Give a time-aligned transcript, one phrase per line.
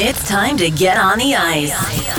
[0.00, 1.74] It's time to get on the ice.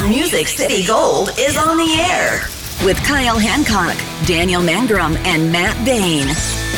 [0.06, 2.42] Music City Gold is on the air
[2.86, 3.96] with Kyle Hancock,
[4.28, 6.28] Daniel Mangrum, and Matt Bain.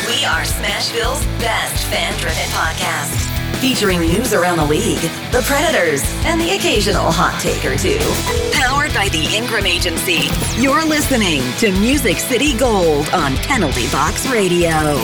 [0.06, 3.18] We are Smashville's best fan driven podcast,
[3.60, 5.00] featuring news around the league,
[5.32, 7.98] the Predators, and the occasional hot take or two.
[8.52, 10.28] Powered by the Ingram Agency.
[10.62, 14.94] You're listening to Music City Gold on Penalty Box Radio.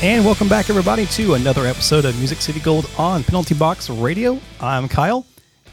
[0.00, 4.38] And welcome back, everybody, to another episode of Music City Gold on Penalty Box Radio.
[4.60, 5.26] I'm Kyle.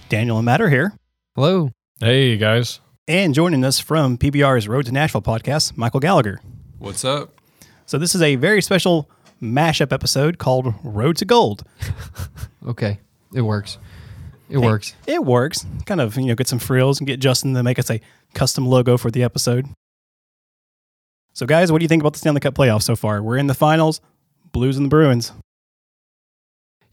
[0.10, 0.94] Daniel and Matt are here.
[1.36, 1.72] Hello.
[2.00, 2.80] Hey guys.
[3.08, 6.42] And joining us from PBR's Road to Nashville podcast, Michael Gallagher.
[6.80, 7.40] What's up?
[7.86, 9.08] So, this is a very special
[9.40, 11.64] mashup episode called Road to Gold.
[12.68, 13.00] Okay.
[13.32, 13.78] It works.
[14.50, 14.96] It works.
[15.06, 15.68] It works.
[15.86, 18.02] Kind of, you know, get some frills and get Justin to make us a
[18.34, 19.68] custom logo for the episode.
[21.34, 23.22] So, guys, what do you think about the Stanley Cup playoffs so far?
[23.22, 24.02] We're in the finals,
[24.56, 25.34] Blues and the Bruins.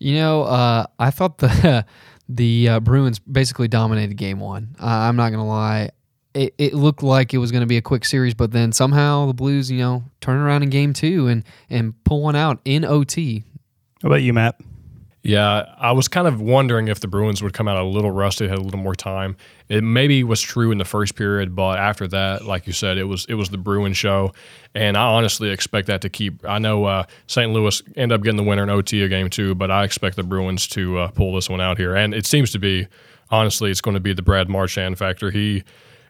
[0.00, 1.86] You know, uh, I thought the
[2.28, 4.74] the uh, Bruins basically dominated game one.
[4.80, 5.90] Uh, I'm not gonna lie.
[6.34, 9.26] It, it looked like it was going to be a quick series, but then somehow
[9.26, 12.84] the Blues, you know, turn around in game two and and pull one out in
[12.84, 13.44] OT.
[14.00, 14.58] What about you, Matt?
[15.24, 18.48] Yeah, I was kind of wondering if the Bruins would come out a little rusty,
[18.48, 19.36] had a little more time.
[19.68, 23.04] It maybe was true in the first period, but after that, like you said, it
[23.04, 24.32] was it was the Bruin show,
[24.74, 26.44] and I honestly expect that to keep.
[26.44, 27.52] I know uh, St.
[27.52, 30.24] Louis end up getting the winner in OT a game too, but I expect the
[30.24, 32.88] Bruins to uh, pull this one out here, and it seems to be.
[33.30, 35.30] Honestly, it's going to be the Brad Marchand factor.
[35.30, 35.64] He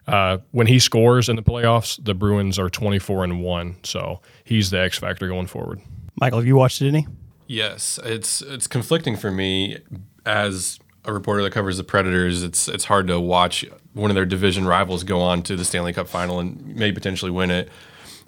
[0.07, 4.19] uh, when he scores in the playoffs, the Bruins are twenty four and one, so
[4.43, 5.79] he's the X factor going forward.
[6.19, 7.07] Michael, have you watched it any?
[7.53, 9.77] Yes, it's it's conflicting for me
[10.25, 12.41] as a reporter that covers the Predators.
[12.41, 15.93] It's it's hard to watch one of their division rivals go on to the Stanley
[15.93, 17.69] Cup final and maybe potentially win it.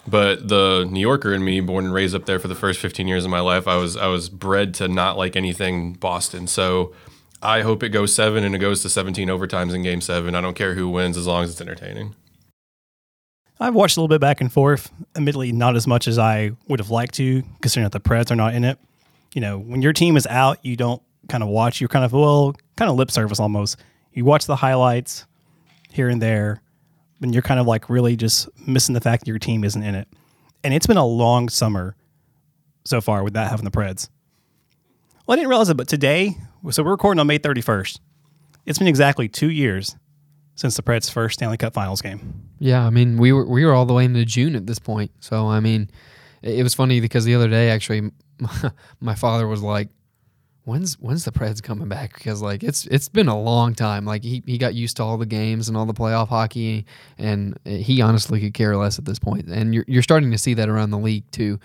[0.06, 3.08] But the New Yorker in me, born and raised up there for the first 15
[3.08, 6.46] years of my life, I was I was bred to not like anything Boston.
[6.46, 6.94] So
[7.42, 10.36] I hope it goes seven and it goes to 17 overtimes in Game Seven.
[10.36, 12.14] I don't care who wins as long as it's entertaining.
[13.58, 14.92] I've watched a little bit back and forth.
[15.16, 18.36] Admittedly, not as much as I would have liked to, considering that the Preds are
[18.36, 18.78] not in it.
[19.36, 21.78] You know, when your team is out, you don't kind of watch.
[21.78, 23.76] You're kind of well, kind of lip service almost.
[24.14, 25.26] You watch the highlights
[25.92, 26.62] here and there,
[27.20, 29.94] and you're kind of like really just missing the fact that your team isn't in
[29.94, 30.08] it.
[30.64, 31.96] And it's been a long summer
[32.86, 34.08] so far without having the Preds.
[35.26, 36.38] Well, I didn't realize it, but today,
[36.70, 38.00] so we're recording on May 31st.
[38.64, 39.96] It's been exactly two years
[40.54, 42.48] since the Preds' first Stanley Cup Finals game.
[42.58, 45.10] Yeah, I mean we were we were all the way into June at this point.
[45.20, 45.90] So I mean,
[46.40, 48.10] it, it was funny because the other day actually,
[49.00, 49.88] my father was like,
[50.64, 54.04] "When's when's the Preds coming back?" Because like it's it's been a long time.
[54.04, 56.86] Like he he got used to all the games and all the playoff hockey,
[57.18, 59.46] and he honestly could care less at this point.
[59.48, 61.58] And you're you're starting to see that around the league too.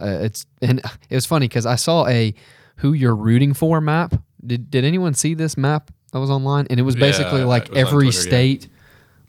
[0.00, 0.80] Uh, it's and
[1.10, 2.34] it was funny because I saw a
[2.76, 4.14] who you're rooting for map.
[4.44, 6.66] Did did anyone see this map that was online?
[6.70, 8.26] And it was basically Yeah, like was every Twitter, yeah.
[8.28, 8.68] state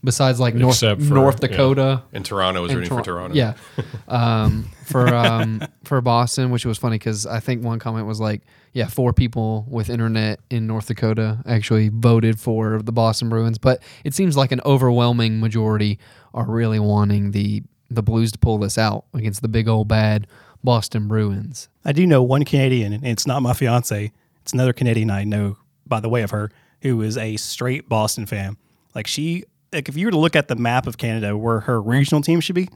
[0.03, 1.47] besides like North for- North yeah.
[1.47, 2.03] Dakota.
[2.13, 3.35] And Toronto was and rooting for Toronto.
[3.35, 3.53] Yeah,
[4.07, 8.41] um, for um, for Boston, which was funny because I think one comment was like,
[8.73, 13.81] "Yeah, four people with internet in North Dakota actually voted for the Boston Bruins," but
[14.03, 15.99] it seems like an overwhelming majority
[16.33, 20.27] are really wanting the the Blues to pull this out against the big old bad
[20.63, 21.69] Boston Bruins.
[21.83, 24.11] I do know one Canadian, and it's not my fiance.
[24.41, 25.57] It's another Canadian I know
[25.87, 26.51] by the way of her,
[26.81, 28.57] who is a straight Boston fan.
[28.93, 31.81] Like she, like if you were to look at the map of Canada where her
[31.81, 32.69] regional team should be,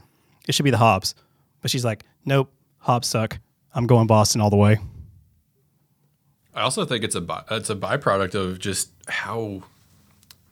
[0.46, 1.14] it should be the Habs.
[1.60, 2.52] But she's like, nope,
[2.86, 3.38] Habs suck.
[3.74, 4.78] I'm going Boston all the way.
[6.54, 9.62] I also think it's a it's a byproduct of just how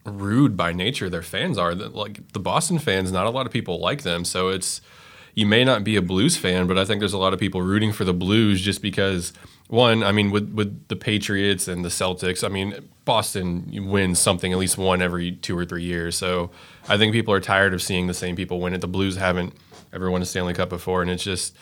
[0.05, 1.75] rude by nature their fans are.
[1.75, 4.23] That like the Boston fans, not a lot of people like them.
[4.23, 4.81] So it's
[5.35, 7.61] you may not be a Blues fan, but I think there's a lot of people
[7.61, 9.33] rooting for the Blues just because
[9.67, 14.51] one, I mean, with with the Patriots and the Celtics, I mean, Boston wins something
[14.51, 16.17] at least one every two or three years.
[16.17, 16.49] So
[16.87, 18.81] I think people are tired of seeing the same people win it.
[18.81, 19.53] The Blues haven't
[19.93, 21.55] ever won a Stanley Cup before, and it's just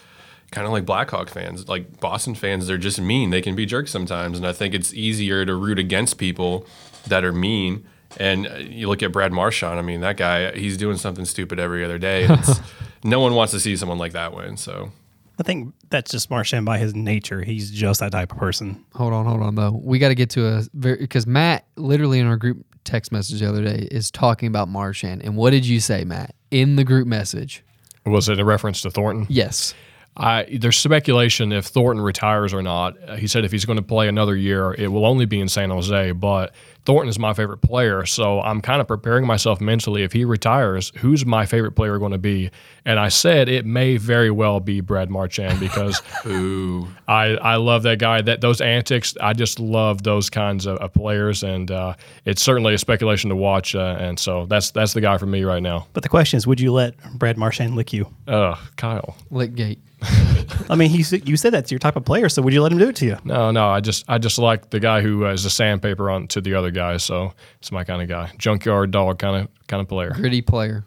[0.52, 1.68] kind of like Blackhawk fans.
[1.68, 3.30] Like Boston fans, they're just mean.
[3.30, 6.66] They can be jerks sometimes, and I think it's easier to root against people
[7.08, 7.86] that are mean.
[8.18, 9.78] And uh, you look at Brad Marchand.
[9.78, 12.26] I mean, that guy, he's doing something stupid every other day.
[12.30, 12.60] It's,
[13.04, 14.56] no one wants to see someone like that win.
[14.56, 14.92] So
[15.40, 17.44] I think that's just Marchand by his nature.
[17.44, 18.84] He's just that type of person.
[18.96, 19.80] Hold on, hold on though.
[19.84, 23.42] We got to get to a very because Matt literally in our group text message
[23.42, 25.22] the other day is talking about Marchand.
[25.22, 27.64] And what did you say, Matt, in the group message?
[28.10, 29.28] Was it a reference to Thornton?
[29.30, 29.74] Yes.
[30.20, 32.96] I, there's speculation if Thornton retires or not.
[33.20, 35.70] He said if he's going to play another year, it will only be in San
[35.70, 36.12] Jose.
[36.14, 36.54] But
[36.88, 40.04] Thornton is my favorite player, so I'm kind of preparing myself mentally.
[40.04, 42.50] If he retires, who's my favorite player going to be?
[42.86, 48.00] And I said it may very well be Brad Marchand because I I love that
[48.00, 48.22] guy.
[48.22, 52.74] That those antics, I just love those kinds of, of players, and uh, it's certainly
[52.74, 53.76] a speculation to watch.
[53.76, 55.88] Uh, and so that's that's the guy for me right now.
[55.92, 58.08] But the question is, would you let Brad Marchand lick you?
[58.30, 59.18] Uh, Kyle.
[59.30, 59.80] Lickgate.
[60.70, 62.78] I mean, he, you said that's your type of player, so would you let him
[62.78, 63.18] do it to you?
[63.24, 66.28] No, no, I just I just like the guy who uh, is a sandpaper on
[66.30, 66.98] to the other guy.
[66.98, 70.12] So it's my kind of guy, junkyard dog kind of kind of player.
[70.12, 70.86] Gritty player.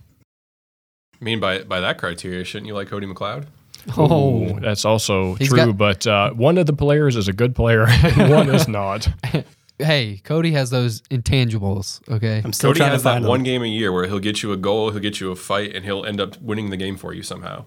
[1.20, 3.46] I mean, by by that criteria, shouldn't you like Cody McLeod?
[3.96, 7.54] Oh, That's also He's true, got- but uh, one of the players is a good
[7.54, 9.08] player and one is not.
[9.78, 12.06] hey, Cody has those intangibles.
[12.10, 13.44] Okay, I'm still Cody trying has to that find one him.
[13.44, 15.84] game a year where he'll get you a goal, he'll get you a fight, and
[15.84, 17.64] he'll end up winning the game for you somehow.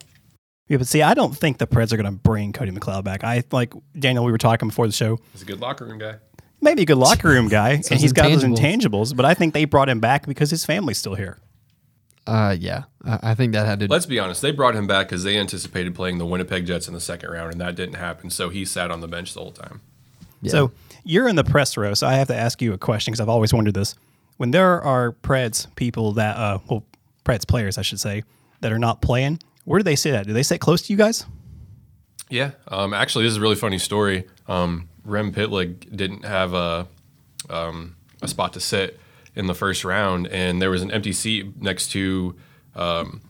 [0.69, 3.23] Yeah, but see, I don't think the Preds are going to bring Cody McLeod back.
[3.23, 4.23] I like Daniel.
[4.23, 5.19] We were talking before the show.
[5.33, 6.15] He's a good locker room guy.
[6.63, 8.57] Maybe a good locker room guy, and he's got those intangibles.
[9.12, 9.15] intangibles.
[9.15, 11.38] But I think they brought him back because his family's still here.
[12.25, 13.88] uh, yeah, I, I think that had to.
[13.88, 16.94] Let's be honest, they brought him back because they anticipated playing the Winnipeg Jets in
[16.94, 18.30] the second round, and that didn't happen.
[18.30, 19.81] So he sat on the bench the whole time.
[20.42, 20.51] yeah.
[20.51, 20.71] So
[21.04, 23.30] you're in the press row, so I have to ask you a question because I've
[23.30, 23.95] always wondered this.
[24.38, 26.83] When there are Preds people that, uh, well,
[27.25, 28.24] Preds players, I should say,
[28.62, 30.25] that are not playing, where do they sit at?
[30.25, 31.25] Do they sit close to you guys?
[32.30, 32.51] Yeah.
[32.69, 34.25] Um, actually, this is a really funny story.
[34.48, 36.88] Um, Rem Pitlick didn't have a
[37.50, 39.00] um, a spot to sit
[39.35, 42.35] in the first round, and there was an empty seat next to
[42.75, 43.21] um,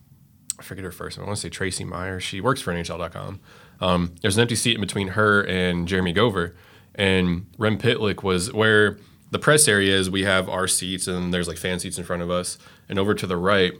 [0.59, 1.17] I forget her first.
[1.17, 1.25] name.
[1.25, 2.19] I want to say Tracy Meyer.
[2.19, 3.39] She works for NHL.com.
[3.81, 6.53] Um, there's an empty seat in between her and Jeremy Gover,
[6.95, 8.97] and Rem Pitlick was where
[9.31, 10.09] the press area is.
[10.09, 13.13] We have our seats, and there's like fan seats in front of us, and over
[13.13, 13.73] to the right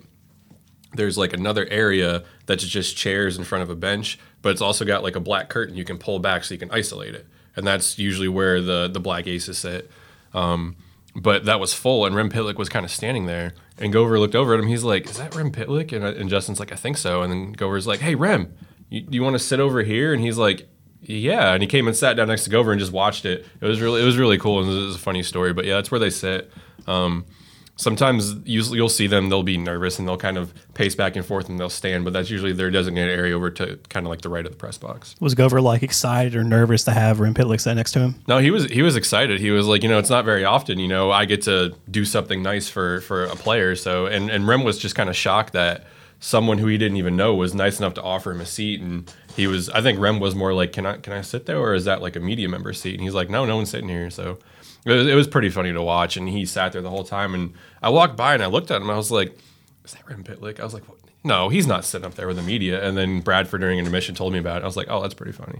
[0.96, 4.86] there's like another area that's just chairs in front of a bench, but it's also
[4.86, 7.66] got like a black curtain you can pull back so you can isolate it, and
[7.66, 9.90] that's usually where the the black aces sit.
[10.34, 10.76] Um,
[11.16, 14.36] but that was full, and Rem Pitlick was kind of standing there, and Gover looked
[14.36, 14.68] over at him.
[14.68, 17.56] He's like, "Is that Rem Pitlick?" And, and Justin's like, "I think so." And then
[17.56, 18.54] Gover's like, "Hey, Rem,
[18.90, 20.68] you, you want to sit over here?" And he's like.
[21.06, 23.46] Yeah, and he came and sat down next to Gover and just watched it.
[23.60, 25.52] It was really, it was really cool, and it was a funny story.
[25.52, 26.50] But yeah, that's where they sit.
[26.88, 27.26] Um,
[27.75, 31.25] sometimes usually you'll see them they'll be nervous and they'll kind of pace back and
[31.25, 34.22] forth and they'll stand but that's usually their designated area over to kind of like
[34.22, 35.16] the right of the press box.
[35.20, 38.16] Was Gover like excited or nervous to have Rem Pitlick sit next to him?
[38.28, 39.40] no he was he was excited.
[39.40, 42.06] He was like you know it's not very often you know i get to do
[42.06, 45.54] something nice for for a player so and and rem was just kind of shocked
[45.54, 45.86] that
[46.20, 49.14] someone who he didn't even know was nice enough to offer him a seat and
[49.36, 51.74] he was i think rem was more like can i can i sit there or
[51.74, 52.94] is that like a media member seat?
[52.94, 54.38] And he's like no no one's sitting here so
[54.86, 57.34] it was, it was pretty funny to watch and he sat there the whole time
[57.34, 59.38] and i walked by and i looked at him i was like
[59.86, 60.98] is that rem pitlick i was like what?
[61.24, 64.34] no he's not sitting up there with the media and then bradford during intermission told
[64.34, 65.60] me about it i was like oh that's pretty funny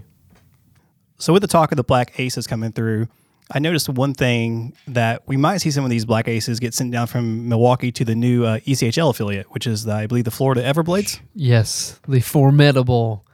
[1.18, 3.06] So with the talk of the Black Aces coming through,
[3.50, 6.90] I noticed one thing that we might see some of these Black Aces get sent
[6.90, 10.32] down from Milwaukee to the new uh, ECHL affiliate, which is, the, I believe, the
[10.32, 11.20] Florida Everblades.
[11.34, 13.24] yes, the formidable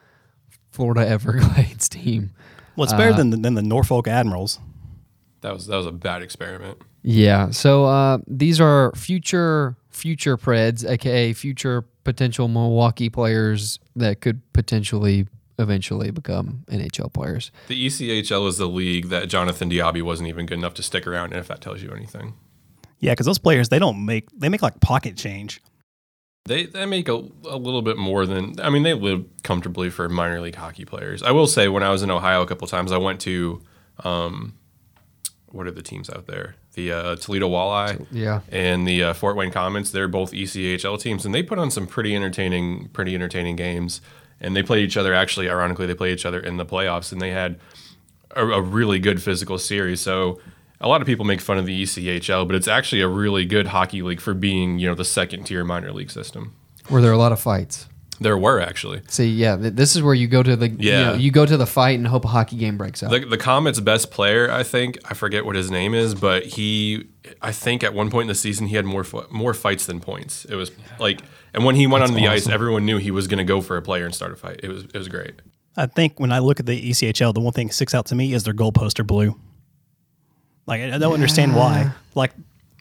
[0.72, 2.32] Florida Everblades team.
[2.76, 4.60] Well, it's better than the, than the Norfolk Admirals.
[5.40, 7.50] That was that was a bad experiment Yeah.
[7.50, 15.26] So uh, these are future future Preds, aka future potential Milwaukee players that could potentially
[15.58, 17.50] eventually become NHL players.
[17.68, 21.32] The ECHL is the league that Jonathan Diaby wasn't even good enough to stick around
[21.32, 22.34] in, if that tells you anything.
[22.98, 25.60] Yeah, because those players they don't make they make like pocket change.
[26.46, 30.08] They, they make a, a little bit more than, I mean, they live comfortably for
[30.08, 31.22] minor league hockey players.
[31.22, 33.62] I will say, when I was in Ohio a couple times, I went to,
[34.04, 34.54] um,
[35.52, 36.54] what are the teams out there?
[36.74, 38.40] The uh, Toledo Walleye Yeah.
[38.50, 39.90] and the uh, Fort Wayne Komets.
[39.92, 44.00] They're both ECHL teams, and they put on some pretty entertaining, pretty entertaining games.
[44.40, 45.12] And they played each other.
[45.12, 47.58] Actually, ironically, they played each other in the playoffs, and they had
[48.34, 50.00] a, a really good physical series.
[50.00, 50.40] So
[50.80, 53.66] a lot of people make fun of the ECHL, but it's actually a really good
[53.66, 56.54] hockey league for being, you know, the second tier minor league system.
[56.88, 57.86] Were there a lot of fights?
[58.22, 59.00] There were actually.
[59.08, 61.04] See, yeah, th- this is where you go to the you, Yeah.
[61.04, 63.10] know, you go to the fight and hope a hockey game breaks out.
[63.10, 67.08] The, the Komets' best player, I think, I forget what his name is, but he,
[67.40, 70.44] I think at one point in the season he had more more fights than points.
[70.44, 71.22] It was like,
[71.54, 73.78] and when he went on the ice, everyone knew he was going to go for
[73.78, 74.60] a player and start a fight.
[74.62, 75.34] It was it was great.
[75.76, 78.14] I think when I look at the ECHL, the one thing that sticks out to
[78.14, 79.34] me is their goalposts are blue.
[80.66, 81.92] Like I I don't understand why.
[82.14, 82.32] Like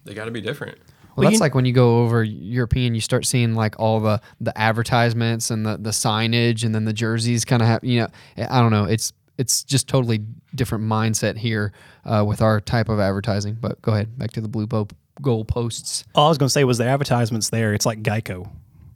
[0.04, 0.78] They got to be different.
[1.20, 4.00] Well, well, that's you- like when you go over European, you start seeing like all
[4.00, 8.00] the the advertisements and the the signage, and then the jerseys kind of have you
[8.02, 8.08] know
[8.50, 8.86] I don't know.
[8.86, 10.20] It's it's just totally
[10.56, 11.72] different mindset here
[12.06, 13.58] uh, with our type of advertising.
[13.62, 14.88] But go ahead, back to the blue bo-
[15.22, 16.04] goal posts.
[16.16, 17.74] all I was going to say was the advertisements there.
[17.74, 18.50] It's like Geico.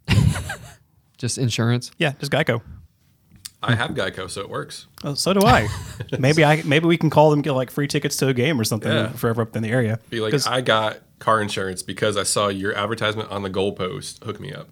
[1.18, 1.90] Just insurance.
[1.98, 2.60] Yeah, just Geico.
[3.62, 4.88] I have Geico, so it works.
[5.04, 5.68] Oh, so do I.
[6.18, 8.64] maybe I maybe we can call them get like free tickets to a game or
[8.64, 9.08] something Yeah.
[9.12, 9.98] forever up in the area.
[10.10, 14.22] Be like, 'Cause- I got car insurance because I saw your advertisement on the goalpost.
[14.24, 14.68] Hook me up.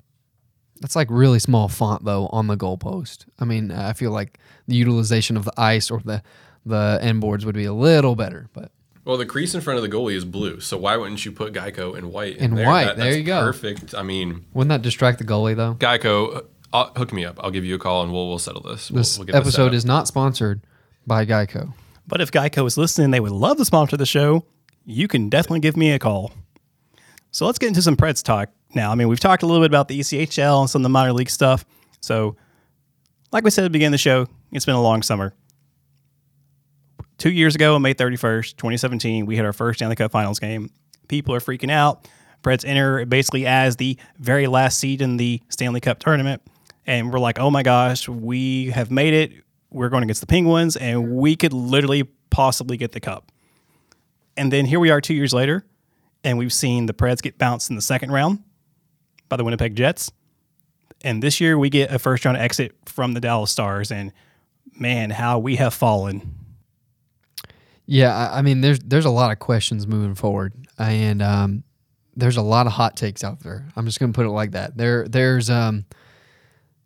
[0.80, 3.26] That's like really small font though on the goalpost.
[3.38, 6.22] I mean, I feel like the utilization of the ice or the
[6.66, 8.70] the end boards would be a little better, but
[9.04, 11.52] Well, the crease in front of the goalie is blue, so why wouldn't you put
[11.52, 12.36] Geico in white?
[12.36, 12.66] In there?
[12.68, 13.40] white, there that's you go.
[13.42, 13.94] Perfect.
[13.96, 15.74] I mean, wouldn't that distract the goalie though?
[15.74, 16.40] Geico, uh,
[16.72, 17.38] I'll, hook me up.
[17.42, 18.90] I'll give you a call and we'll we'll settle this.
[18.90, 19.72] We'll, This we'll get episode up.
[19.74, 20.64] is not sponsored
[21.06, 21.72] by Geico.
[22.08, 24.44] But if Geico is listening, they would love to sponsor the show.
[24.84, 26.32] You can definitely give me a call.
[27.32, 28.92] So let's get into some Preds talk now.
[28.92, 31.14] I mean, we've talked a little bit about the ECHL and some of the minor
[31.14, 31.64] league stuff.
[32.00, 32.36] So,
[33.32, 35.34] like we said at the beginning of the show, it's been a long summer.
[37.16, 40.70] Two years ago, on May 31st, 2017, we had our first Stanley Cup Finals game.
[41.08, 42.06] People are freaking out.
[42.42, 46.42] Preds enter basically as the very last seed in the Stanley Cup tournament.
[46.86, 49.32] And we're like, oh my gosh, we have made it.
[49.70, 53.32] We're going against the Penguins, and we could literally possibly get the cup.
[54.36, 55.64] And then here we are two years later,
[56.24, 58.42] and we've seen the Preds get bounced in the second round
[59.28, 60.10] by the Winnipeg Jets.
[61.02, 63.90] And this year we get a first round exit from the Dallas Stars.
[63.90, 64.12] And
[64.78, 66.36] man, how we have fallen.
[67.86, 71.64] Yeah, I, mean, there's there's a lot of questions moving forward, and um,
[72.16, 73.66] there's a lot of hot takes out there.
[73.76, 74.76] I'm just going to put it like that.
[74.76, 75.84] There there's um,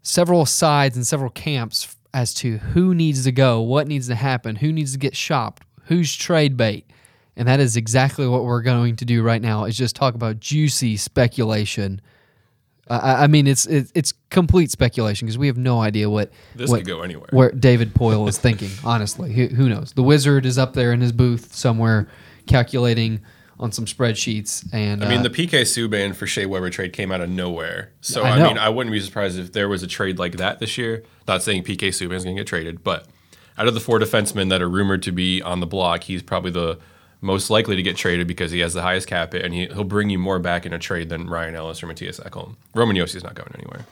[0.03, 4.57] several sides and several camps as to who needs to go, what needs to happen,
[4.57, 6.91] who needs to get shopped, who's trade bait,
[7.37, 9.65] and that is exactly what we're going to do right now.
[9.65, 12.01] Is just talk about juicy speculation.
[12.89, 16.71] I, I mean, it's it, it's complete speculation because we have no idea what This
[16.71, 17.29] what, could go anywhere.
[17.31, 18.71] where David Poile is thinking.
[18.85, 19.93] Honestly, who, who knows?
[19.93, 22.09] The wizard is up there in his booth somewhere,
[22.47, 23.21] calculating
[23.59, 24.69] on some spreadsheets.
[24.73, 27.93] And I mean, uh, the PK Subban for Shea Weber trade came out of nowhere.
[28.01, 30.59] So I I, mean, I wouldn't be surprised if there was a trade like that
[30.59, 31.05] this year.
[31.27, 33.07] Not saying PK Subban is going to get traded, but
[33.59, 36.51] out of the four defensemen that are rumored to be on the block, he's probably
[36.51, 36.79] the
[37.21, 39.85] most likely to get traded because he has the highest cap hit, and he, he'll
[39.85, 42.57] bring you more back in a trade than Ryan Ellis or Mattias Ekholm.
[42.75, 43.87] Roman Josi's not going anywhere.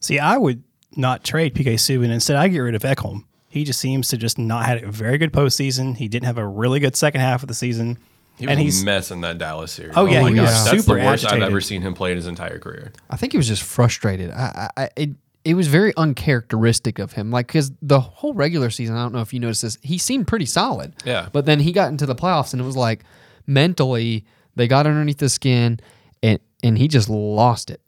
[0.00, 0.62] See, I would
[0.96, 2.10] not trade PK Subban.
[2.10, 3.24] Instead, I get rid of Ekholm.
[3.48, 5.96] He just seems to just not had a very good postseason.
[5.96, 7.98] He didn't have a really good second half of the season.
[8.38, 9.92] He was and he's a mess in that Dallas series.
[9.96, 12.16] Oh, oh yeah, he was That's super the worst I've ever seen him play in
[12.16, 12.92] his entire career.
[13.10, 14.30] I think he was just frustrated.
[14.30, 15.10] I, I, I it,
[15.44, 17.30] it was very uncharacteristic of him.
[17.30, 20.28] Like, because the whole regular season, I don't know if you noticed this, he seemed
[20.28, 20.94] pretty solid.
[21.04, 21.28] Yeah.
[21.32, 23.04] But then he got into the playoffs, and it was like
[23.46, 24.24] mentally
[24.56, 25.80] they got underneath the skin,
[26.22, 27.80] and and he just lost it.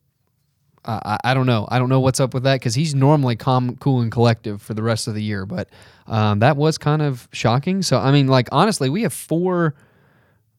[0.85, 1.69] I, I I don't know.
[1.71, 4.73] I don't know what's up with that because he's normally calm, cool, and collective for
[4.73, 5.45] the rest of the year.
[5.45, 5.69] But
[6.07, 7.83] um, that was kind of shocking.
[7.83, 9.75] So I mean, like honestly, we have four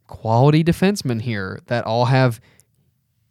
[0.08, 2.40] quality defensemen here that all have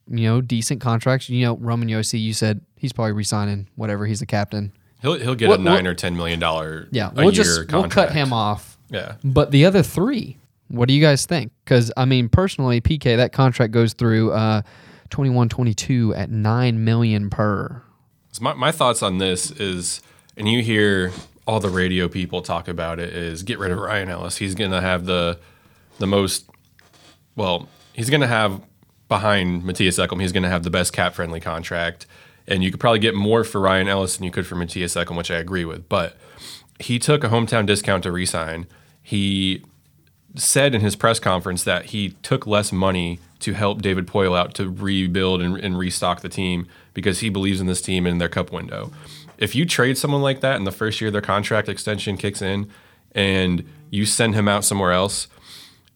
[0.09, 1.29] you know decent contracts.
[1.29, 4.05] You know, Roman Josi, you said he's probably resigning whatever.
[4.05, 4.73] He's the captain.
[5.01, 7.73] He'll he'll get a nine what- or ten million dollar Yeah, we'll just contract.
[7.97, 8.77] we'll cut him off.
[8.91, 9.15] Yeah.
[9.25, 10.37] But the other three,
[10.69, 11.51] what do you guys think?
[11.65, 14.61] Because I mean, personally, PK that contract goes through uh,
[15.11, 17.83] 21-22 at nine million per.
[18.33, 20.03] So my, my thoughts on this is,
[20.37, 21.13] and you hear
[21.47, 24.37] all the radio people talk about it, is get rid of Ryan Ellis.
[24.39, 25.39] He's going to have the
[25.99, 26.49] the most,
[27.37, 28.61] well, he's going to have
[29.09, 32.07] behind Mattias Ekholm, he's going to have the best cap friendly contract.
[32.53, 35.17] And you could probably get more for Ryan Ellis than you could for Mattias Ekholm,
[35.17, 35.89] which I agree with.
[35.89, 36.19] But
[36.79, 38.67] he took a hometown discount to resign.
[39.03, 39.65] He
[40.35, 44.53] said in his press conference that he took less money to help David Poile out
[44.57, 48.29] to rebuild and, and restock the team because he believes in this team and their
[48.29, 48.93] cup window.
[49.39, 52.71] If you trade someone like that in the first year their contract extension kicks in
[53.13, 55.27] and you send him out somewhere else,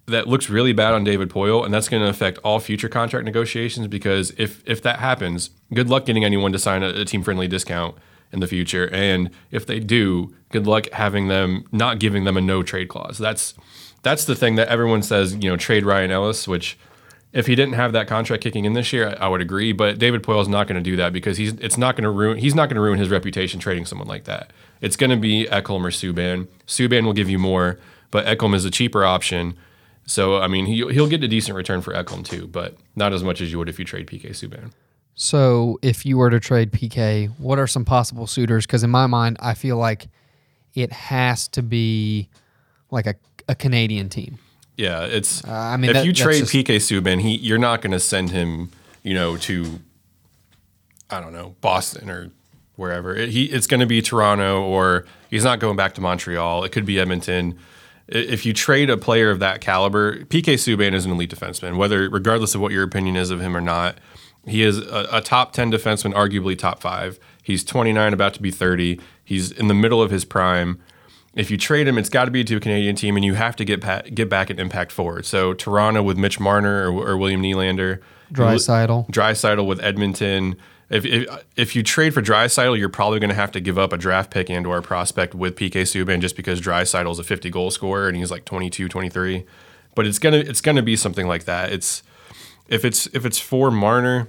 [0.06, 3.24] that looks really bad on David Poile, and that's going to affect all future contract
[3.24, 7.22] negotiations because if if that happens, good luck getting anyone to sign a, a team
[7.22, 7.96] friendly discount
[8.32, 8.88] in the future.
[8.92, 13.18] And if they do, good luck having them not giving them a no trade clause.
[13.18, 13.54] That's
[14.02, 16.78] that's the thing that everyone says, you know, trade Ryan Ellis, which
[17.32, 19.72] if he didn't have that contract kicking in this year, I, I would agree.
[19.72, 22.10] But David Poile is not going to do that because he's it's not going to
[22.10, 24.52] ruin he's not going to ruin his reputation trading someone like that.
[24.80, 26.46] It's going to be Ekholm or Subban.
[26.66, 27.78] Subban will give you more,
[28.10, 29.56] but Ekholm is a cheaper option.
[30.06, 33.22] So I mean, he he'll get a decent return for Ekholm too, but not as
[33.24, 34.70] much as you would if you trade PK Subban.
[35.14, 38.66] So if you were to trade PK, what are some possible suitors?
[38.66, 40.08] Because in my mind, I feel like
[40.74, 42.28] it has to be
[42.90, 43.14] like a,
[43.48, 44.38] a Canadian team.
[44.76, 45.42] Yeah, it's.
[45.42, 48.00] Uh, I mean, if that- you trade just- PK Subban, he you're not going to
[48.00, 48.70] send him,
[49.02, 49.80] you know, to
[51.10, 52.30] I don't know Boston or
[52.76, 53.14] wherever.
[53.16, 56.62] It, he it's going to be Toronto or he's not going back to Montreal.
[56.64, 57.58] It could be Edmonton.
[58.08, 61.76] If you trade a player of that caliber, PK Subban is an elite defenseman.
[61.76, 63.98] Whether regardless of what your opinion is of him or not,
[64.46, 67.18] he is a, a top ten defenseman, arguably top five.
[67.42, 69.00] He's 29, about to be 30.
[69.24, 70.80] He's in the middle of his prime.
[71.34, 73.56] If you trade him, it's got to be to a Canadian team, and you have
[73.56, 75.26] to get pa- get back an impact forward.
[75.26, 78.00] So Toronto with Mitch Marner or, or William Nylander,
[78.32, 79.10] Draisaitl.
[79.10, 80.56] Drysidle with Edmonton.
[80.88, 83.92] If, if if you trade for Draisaitl, you're probably going to have to give up
[83.92, 87.24] a draft pick and or a prospect with PK Subban just because Draisaitl is a
[87.24, 89.44] 50 goal scorer and he's like 22, 23.
[89.96, 91.72] But it's gonna it's gonna be something like that.
[91.72, 92.02] It's
[92.68, 94.28] if it's if it's for Marner,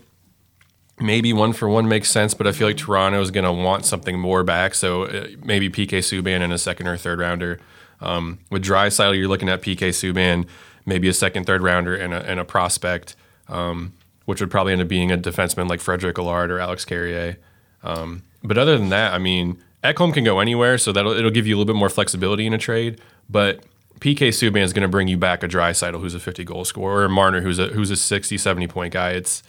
[1.00, 2.34] maybe one for one makes sense.
[2.34, 4.74] But I feel like Toronto is going to want something more back.
[4.74, 7.60] So uh, maybe PK Subban in a second or third rounder.
[8.00, 10.48] Um, with Draisaitl, you're looking at PK Subban,
[10.86, 13.16] maybe a second, third rounder, and a, and a prospect,
[13.48, 13.94] um,
[14.28, 17.38] which would probably end up being a defenseman like Frederic Allard or Alex Carrier.
[17.82, 21.48] Um, but other than that, I mean, Ekholm can go anywhere, so that'll it'll give
[21.48, 23.00] you a little bit more flexibility in a trade.
[23.30, 23.64] But
[24.02, 26.66] PK Subban is going to bring you back a dry Draisaitl who's a 50 goal
[26.66, 29.12] scorer, or Marner who's a who's a 60, 70 point guy.
[29.12, 29.44] It's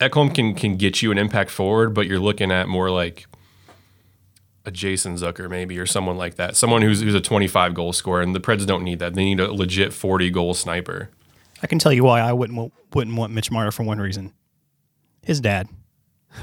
[0.00, 3.26] Ekholm can can get you an impact forward, but you're looking at more like
[4.64, 6.56] a Jason Zucker maybe or someone like that.
[6.56, 9.14] Someone who's who's a 25 goal scorer, and the Preds don't need that.
[9.14, 11.10] They need a legit 40 goal sniper.
[11.62, 14.32] I can tell you why I wouldn't wouldn't want Mitch Marner for one reason.
[15.22, 15.68] His dad.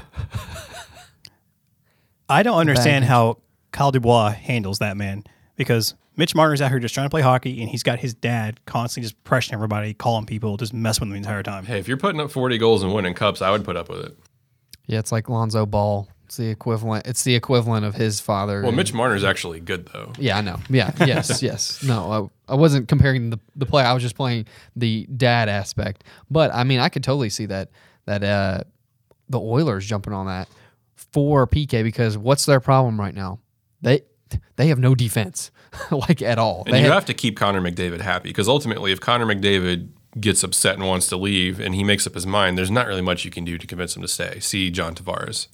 [2.28, 3.38] I don't understand how
[3.72, 5.24] Kyle Dubas handles that man
[5.56, 8.60] because Mitch Marner's out here just trying to play hockey and he's got his dad
[8.66, 11.64] constantly just pressuring everybody, calling people, just messing with them the entire time.
[11.64, 14.00] Hey, if you're putting up 40 goals and winning cups, I would put up with
[14.00, 14.18] it.
[14.86, 16.08] Yeah, it's like Lonzo Ball.
[16.26, 17.06] It's the equivalent.
[17.06, 18.60] It's the equivalent of his father.
[18.60, 20.12] Well, and- Mitch Marner's actually good though.
[20.18, 20.60] Yeah, I know.
[20.68, 21.82] Yeah, yes, yes.
[21.82, 23.82] No, I, wasn't comparing the the play.
[23.84, 26.04] I was just playing the dad aspect.
[26.30, 27.70] But I mean, I could totally see that
[28.06, 28.62] that uh,
[29.28, 30.48] the Oilers jumping on that
[30.96, 33.38] for PK because what's their problem right now?
[33.82, 34.02] They
[34.56, 35.50] they have no defense,
[35.90, 36.62] like at all.
[36.66, 39.88] And they you have- have to keep Connor McDavid happy because ultimately, if Connor McDavid
[40.18, 43.02] gets upset and wants to leave and he makes up his mind, there's not really
[43.02, 44.40] much you can do to convince him to stay.
[44.40, 45.48] See John Tavares.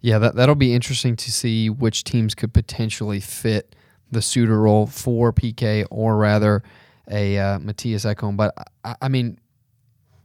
[0.00, 3.74] Yeah, that that'll be interesting to see which teams could potentially fit
[4.10, 6.62] the suitor role for PK or rather
[7.10, 8.36] a uh, Mattias Ekholm.
[8.36, 9.38] But I, I mean,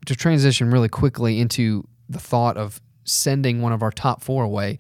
[0.06, 4.80] to transition really quickly into the thought of sending one of our top four away,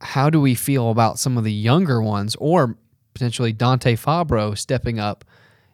[0.00, 2.76] how do we feel about some of the younger ones or
[3.14, 5.24] potentially Dante Fabbro stepping up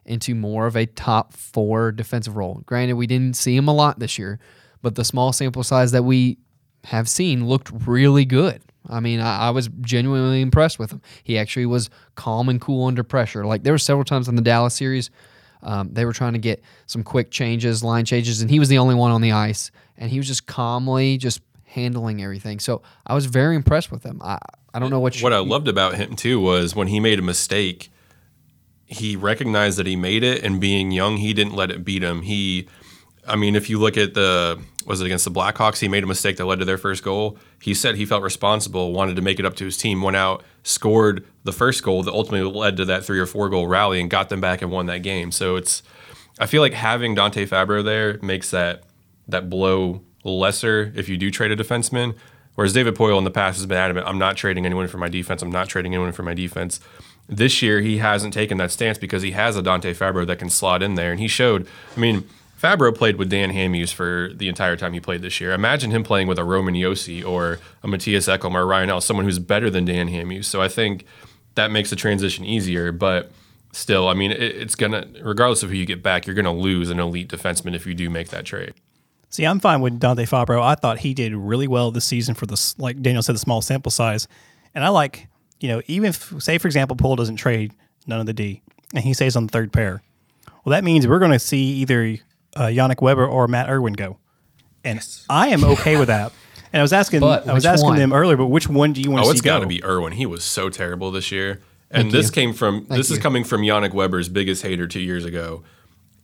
[0.05, 2.63] into more of a top four defensive role?
[2.65, 4.39] Granted, we didn't see him a lot this year,
[4.81, 6.37] but the small sample size that we
[6.85, 8.61] have seen looked really good.
[8.89, 11.01] I mean, I, I was genuinely impressed with him.
[11.23, 13.45] He actually was calm and cool under pressure.
[13.45, 15.09] Like there were several times in the Dallas series,
[15.63, 18.77] um, they were trying to get some quick changes, line changes, and he was the
[18.77, 22.59] only one on the ice, and he was just calmly just handling everything.
[22.59, 24.21] So I was very impressed with him.
[24.23, 24.37] I
[24.73, 27.17] I don't know what you, What I loved about him too was when he made
[27.17, 27.91] a mistake,
[28.85, 32.21] he recognized that he made it, and being young, he didn't let it beat him.
[32.23, 32.67] He,
[33.27, 36.07] I mean, if you look at the was it against the Blackhawks, he made a
[36.07, 37.37] mistake that led to their first goal.
[37.59, 40.43] He said he felt responsible, wanted to make it up to his team, went out,
[40.63, 44.09] scored the first goal that ultimately led to that three or four goal rally, and
[44.09, 45.31] got them back and won that game.
[45.31, 45.81] So it's,
[46.39, 48.83] I feel like having Dante Fabbro there makes that
[49.27, 52.15] that blow lesser if you do trade a defenseman.
[52.53, 55.09] Whereas David Poile in the past has been adamant, I'm not trading anyone for my
[55.09, 55.41] defense.
[55.41, 56.79] I'm not trading anyone for my defense.
[57.27, 60.49] This year, he hasn't taken that stance because he has a Dante Fabbro that can
[60.49, 61.11] slot in there.
[61.11, 62.29] And he showed, I mean,
[62.61, 65.51] Fabbro played with Dan Hamhuis for the entire time he played this year.
[65.51, 69.25] Imagine him playing with a Roman Josi or a Mattias Ekholm or Ryan Ellis, someone
[69.25, 70.45] who's better than Dan Hamhuis.
[70.45, 71.05] So I think
[71.55, 72.91] that makes the transition easier.
[72.91, 73.31] But
[73.73, 76.45] still, I mean, it, it's going to, regardless of who you get back, you're going
[76.45, 78.73] to lose an elite defenseman if you do make that trade.
[79.29, 80.61] See, I'm fine with Dante Fabbro.
[80.61, 83.61] I thought he did really well this season for the like Daniel said, the small
[83.61, 84.29] sample size.
[84.73, 85.27] And I like,
[85.59, 87.73] you know, even if say for example, Poole doesn't trade
[88.07, 88.61] none of the D,
[88.93, 90.01] and he stays on the third pair.
[90.63, 92.17] Well, that means we're going to see either
[92.55, 94.17] uh, Yannick Weber or Matt Irwin go,
[94.83, 96.31] and I am okay with that.
[96.73, 97.97] And I was asking, But I was asking one?
[97.97, 99.29] them earlier, but which one do you want to see?
[99.29, 100.13] Oh, see it's got to be Irwin.
[100.13, 101.61] He was so terrible this year.
[101.89, 102.31] And Thank this you.
[102.33, 105.63] came from this is coming from Yannick Weber's biggest hater two years ago.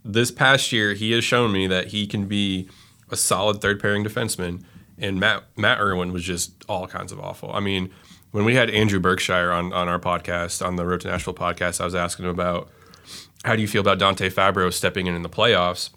[0.04, 2.68] This past year, he has shown me that he can be
[3.10, 4.64] a solid third pairing defenseman.
[4.98, 7.52] And Matt Matt Irwin was just all kinds of awful.
[7.54, 7.90] I mean,
[8.32, 11.80] when we had Andrew Berkshire on on our podcast, on the Road to Nashville podcast,
[11.80, 12.70] I was asking him about
[13.46, 15.92] how do you feel about Dante Fabbro stepping in in the playoffs.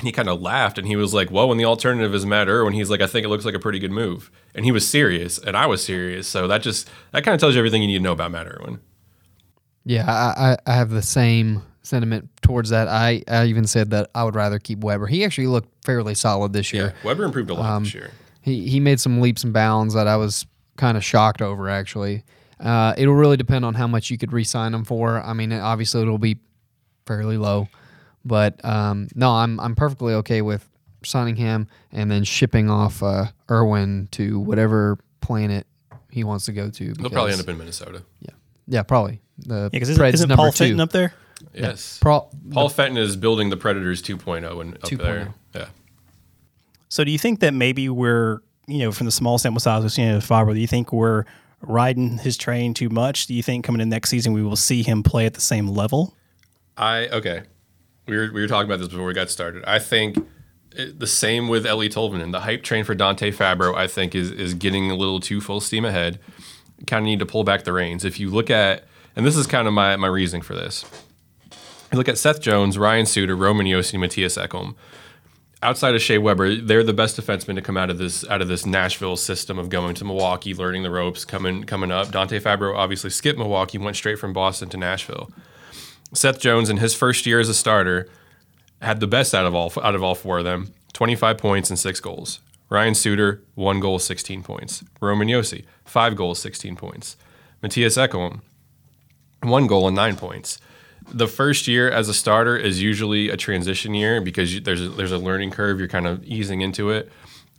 [0.00, 2.48] And he kind of laughed and he was like, Well, when the alternative is Matt
[2.48, 4.30] Irwin, he's like, I think it looks like a pretty good move.
[4.54, 6.26] And he was serious and I was serious.
[6.26, 8.46] So that just, that kind of tells you everything you need to know about Matt
[8.46, 8.80] Irwin.
[9.84, 12.88] Yeah, I, I, have the same sentiment towards that.
[12.88, 15.06] I, I even said that I would rather keep Weber.
[15.06, 16.94] He actually looked fairly solid this year.
[17.04, 18.10] Weber improved a lot Um, this year.
[18.40, 20.46] He he made some leaps and bounds that I was
[20.78, 21.68] kind of shocked over.
[21.68, 22.24] Actually,
[22.58, 25.20] uh, it'll really depend on how much you could re-sign him for.
[25.20, 26.38] I mean, obviously it'll be
[27.04, 27.68] fairly low,
[28.24, 30.68] but um, no, I'm I'm perfectly okay with
[31.04, 35.66] signing him and then shipping off uh, Irwin to whatever planet
[36.10, 36.84] he wants to go to.
[36.98, 38.02] He'll probably end up in Minnesota.
[38.20, 38.34] Yeah,
[38.66, 39.20] yeah, probably.
[39.38, 40.64] The Yeah, because Preds isn't, number Paul two.
[40.64, 41.14] Fenton up there?
[41.54, 41.98] Yes.
[42.00, 44.98] Pro- Paul Fenton is building the Predators 2.0 and up 2.0.
[44.98, 45.34] there.
[45.54, 45.66] Yeah.
[46.88, 49.92] So do you think that maybe we're, you know, from the small sample size we've
[49.92, 51.24] seen of Fabbro, do you think we're
[51.62, 53.26] riding his train too much?
[53.26, 55.68] Do you think coming in next season we will see him play at the same
[55.68, 56.14] level?
[56.76, 57.42] I okay.
[58.10, 59.64] We were we were talking about this before we got started.
[59.64, 60.18] I think
[60.72, 62.32] it, the same with Eeli Tolvanen.
[62.32, 65.60] The hype train for Dante Fabbro, I think, is is getting a little too full
[65.60, 66.18] steam ahead.
[66.88, 68.04] Kind of need to pull back the reins.
[68.04, 70.84] If you look at, and this is kind of my my reasoning for this.
[71.92, 74.74] You look at Seth Jones, Ryan Suter, Roman Josi, Mattias Ekholm.
[75.62, 78.48] Outside of Shea Weber, they're the best defensemen to come out of this out of
[78.48, 82.10] this Nashville system of going to Milwaukee, learning the ropes, coming coming up.
[82.10, 85.30] Dante Fabbro obviously skipped Milwaukee, went straight from Boston to Nashville.
[86.12, 88.08] Seth Jones in his first year as a starter
[88.82, 91.78] had the best out of all out of all four of them, 25 points and
[91.78, 92.40] 6 goals.
[92.68, 94.84] Ryan Suter, 1 goal, 16 points.
[95.00, 97.16] Roman Josi, 5 goals, 16 points.
[97.62, 98.40] Mattias Ekholm,
[99.42, 100.60] 1 goal and 9 points.
[101.12, 104.88] The first year as a starter is usually a transition year because you, there's a,
[104.88, 105.78] there's a learning curve.
[105.80, 107.10] You're kind of easing into it.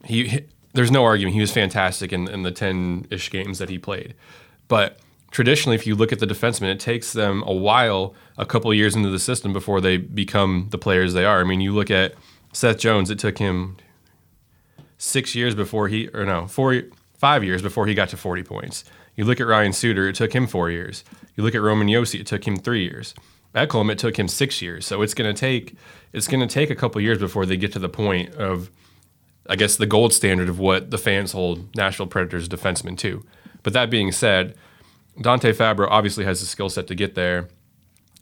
[0.05, 1.35] He, he- there's no argument.
[1.35, 4.13] He was fantastic in, in the 10 ish games that he played.
[4.69, 4.97] But
[5.32, 8.96] traditionally, if you look at the defensemen, it takes them a while, a couple years
[8.96, 11.39] into the system before they become the players they are.
[11.39, 12.13] I mean, you look at
[12.54, 13.78] Seth Jones, it took him
[14.98, 16.84] six years before he, or no, four,
[17.17, 18.84] five years before he got to 40 points.
[19.15, 21.04] You look at Ryan Suter, it took him four years.
[21.36, 23.15] You look at Roman Josi, it took him three years.
[23.56, 24.86] Ekholm, it took him six years.
[24.86, 25.76] So it's going to take,
[26.13, 28.70] it's going to take a couple years before they get to the point of,
[29.50, 33.26] I guess, the gold standard of what the fans hold Nashville Predators defensemen to.
[33.63, 34.56] But that being said,
[35.19, 37.50] Dante Fabbro obviously has the skill set to get there.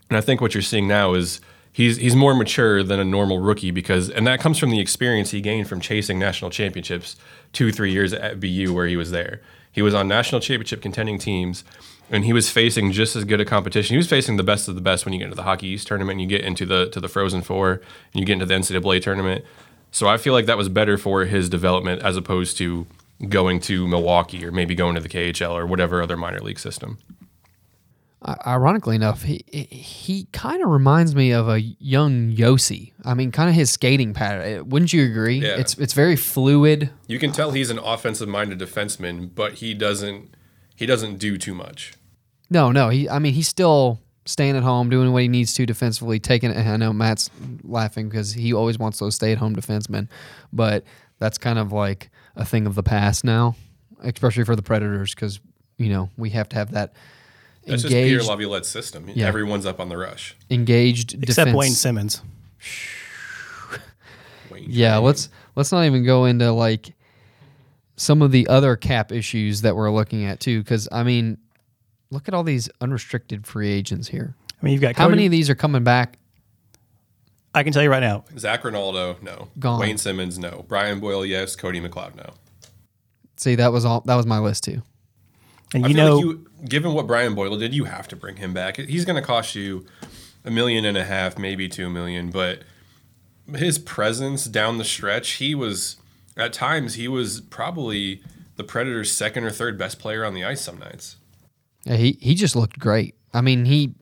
[0.09, 1.39] And I think what you're seeing now is
[1.71, 5.31] he's he's more mature than a normal rookie because and that comes from the experience
[5.31, 7.15] he gained from chasing national championships
[7.53, 9.41] two, three years at BU where he was there.
[9.71, 11.63] He was on national championship contending teams
[12.09, 13.93] and he was facing just as good a competition.
[13.93, 15.87] He was facing the best of the best when you get into the Hockey East
[15.87, 18.55] tournament and you get into the to the Frozen Four and you get into the
[18.55, 19.45] NCAA tournament.
[19.91, 22.87] So I feel like that was better for his development as opposed to
[23.27, 26.97] going to Milwaukee or maybe going to the KHL or whatever other minor league system.
[28.45, 32.91] Ironically enough, he he kind of reminds me of a young Josi.
[33.05, 34.59] I mean, kind of his skating pattern.
[34.59, 35.37] Uh, Wouldn't you agree?
[35.37, 35.55] Yeah.
[35.57, 36.89] It's it's very fluid.
[37.07, 40.35] You can tell he's an offensive minded defenseman, but he doesn't
[40.75, 41.93] he doesn't do too much.
[42.49, 42.89] No, no.
[42.89, 46.19] He, I mean, he's still staying at home, doing what he needs to defensively.
[46.19, 46.57] Taking it.
[46.57, 47.29] I know Matt's
[47.63, 50.09] laughing because he always wants those stay-at-home defensemen,
[50.51, 50.83] but
[51.19, 53.55] that's kind of like a thing of the past now,
[54.01, 55.39] especially for the Predators, because
[55.77, 56.93] you know we have to have that
[57.67, 59.05] That's just Peter engaged, Laviolette's system.
[59.13, 59.27] Yeah.
[59.27, 60.35] Everyone's up on the rush.
[60.49, 61.55] engaged Except defense.
[61.55, 62.21] Wayne Simmonds.
[64.51, 65.03] Wayne Yeah, Train.
[65.05, 66.93] let's let's not even go into like
[67.95, 71.37] some of the other cap issues that we're looking at too, because I mean,
[72.11, 74.35] look at all these unrestricted free agents here.
[74.61, 76.17] I mean, you've got How Cody- many of these are coming back?
[77.53, 78.25] I can tell you right now.
[78.37, 79.47] Zac Rinaldo, no.
[79.57, 79.79] Gone.
[79.79, 80.65] Wayne Simmonds, no.
[80.67, 81.55] Brian Boyle, yes.
[81.55, 82.33] Cody McLeod, no.
[83.37, 84.01] See, that was all.
[84.01, 84.81] That was my list too.
[85.73, 88.15] And I you feel know, like you, given what Brian Boyle did, you have to
[88.15, 88.77] bring him back.
[88.77, 89.85] He's going to cost you
[90.43, 92.63] a million and a half, maybe two million, but
[93.55, 95.97] his presence down the stretch, he was
[96.37, 98.21] at times he was probably
[98.55, 101.17] the Predators' second or third best player on the ice some nights.
[101.83, 103.15] Yeah, he he just looked great.
[103.33, 103.95] I mean, he.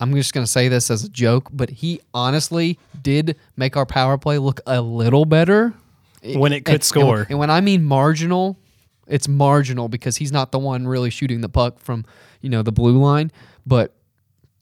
[0.00, 4.18] I'm just gonna say this as a joke, but he honestly did make our power
[4.18, 5.72] play look a little better
[6.34, 7.20] when it could And- score.
[7.20, 8.58] And, and when I mean marginal,
[9.06, 12.04] it's marginal because he's not the one really shooting the puck from
[12.42, 13.30] you know the blue line.
[13.66, 13.94] But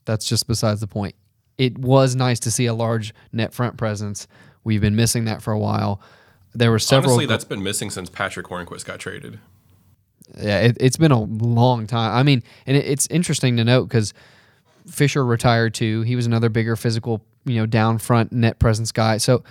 [0.05, 1.15] that's just besides the point.
[1.57, 4.27] It was nice to see a large net front presence.
[4.63, 6.01] We've been missing that for a while.
[6.53, 7.13] There were several.
[7.13, 9.39] Honestly, that's been missing since Patric Hornqvist got traded.
[10.39, 12.13] yeah, it, it's been a long time.
[12.15, 14.13] I mean, and it, it's interesting to note because
[14.87, 16.01] Fisher retired too.
[16.01, 19.17] He was another bigger physical, you know, down front net presence guy.
[19.17, 19.43] So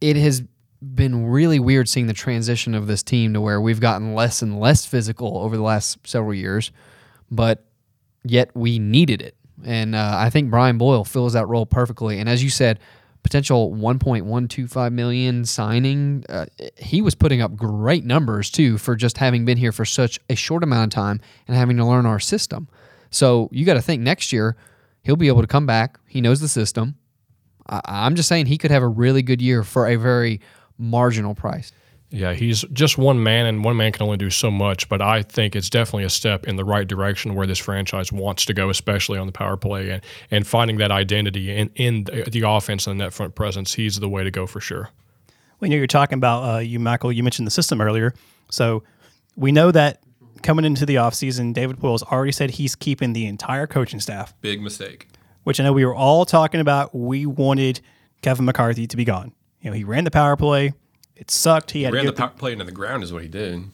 [0.00, 0.42] it has
[0.82, 4.58] been really weird seeing the transition of this team to where we've gotten less and
[4.58, 6.72] less physical over the last several years,
[7.30, 7.64] but
[8.24, 9.36] yet we needed it.
[9.64, 12.18] And uh, I think Brian Boyle fills that role perfectly.
[12.18, 12.80] And as you said,
[13.22, 19.44] potential 1.125 million signing, uh, he was putting up great numbers too for just having
[19.44, 22.68] been here for such a short amount of time and having to learn our system.
[23.10, 24.56] So you got to think next year
[25.02, 25.98] he'll be able to come back.
[26.06, 26.96] He knows the system.
[27.68, 30.40] I, I'm just saying he could have a really good year for a very
[30.78, 31.72] marginal price.
[32.12, 34.88] Yeah, he's just one man, and one man can only do so much.
[34.88, 38.44] But I think it's definitely a step in the right direction where this franchise wants
[38.46, 42.28] to go, especially on the power play and, and finding that identity in, in the
[42.28, 43.74] the offense and the net front presence.
[43.74, 44.90] He's the way to go for sure.
[45.60, 48.12] when you're talking about uh, you, Michael, you mentioned the system earlier.
[48.50, 48.82] So
[49.36, 50.02] we know that
[50.42, 54.60] coming into the offseason, David Poile's already said he's keeping the entire coaching staff, Big
[54.60, 55.08] mistake.
[55.44, 56.94] which I know we were all talking about.
[56.94, 57.80] We wanted
[58.22, 59.32] Kevin McCarthy to be gone.
[59.60, 60.72] You know, he ran the power play.
[61.16, 61.72] It sucked.
[61.72, 63.64] He had Ran to the give power play into the ground is what he did.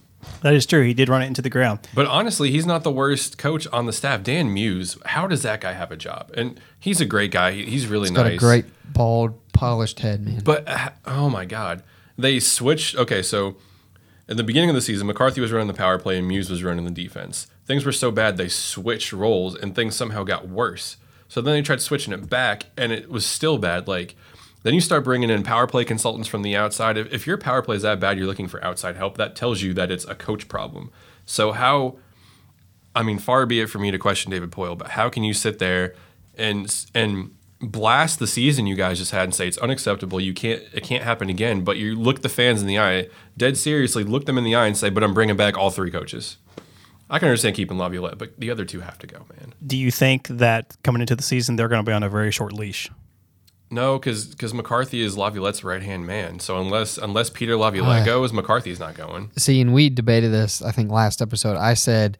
[0.41, 0.83] that is true.
[0.83, 1.79] He did run it into the ground.
[1.95, 4.23] But honestly, he's not the worst coach on the staff.
[4.23, 6.31] Dan Muse, how does that guy have a job?
[6.35, 7.51] And he's a great guy.
[7.53, 8.33] He's really Got nice.
[8.35, 10.41] a great bald, polished head, man.
[10.43, 11.83] But uh, oh my god,
[12.17, 12.97] they switched.
[12.97, 13.55] Okay, so
[14.27, 16.63] in the beginning of the season, McCarthy was running the power play and Muse was
[16.63, 17.47] running the defense.
[17.65, 20.97] Things were so bad they switched roles and things somehow got worse.
[21.27, 23.87] So then they tried switching it back and it was still bad.
[23.87, 24.15] Like
[24.63, 26.97] then you start bringing in power play consultants from the outside.
[26.97, 29.15] If, if your power play is that bad, you're looking for outside help.
[29.17, 30.91] That tells you that it's a coach problem.
[31.25, 31.97] So how?
[32.93, 35.33] I mean, far be it for me to question David Poile, but how can you
[35.33, 35.93] sit there
[36.35, 40.19] and and blast the season you guys just had and say it's unacceptable?
[40.19, 41.63] You can't, it can't happen again.
[41.63, 44.67] But you look the fans in the eye, dead seriously, look them in the eye
[44.67, 46.37] and say, "But I'm bringing back all three coaches."
[47.09, 49.53] I can understand keeping Laviolette, but the other two have to go, man.
[49.65, 52.31] Do you think that coming into the season they're going to be on a very
[52.31, 52.89] short leash?
[53.71, 56.39] No, because because McCarthy is Laviolette's right hand man.
[56.39, 58.05] So unless unless Peter Laviolette Ah.
[58.05, 59.31] goes, McCarthy's not going.
[59.37, 60.61] See, and we debated this.
[60.61, 62.17] I think last episode, I said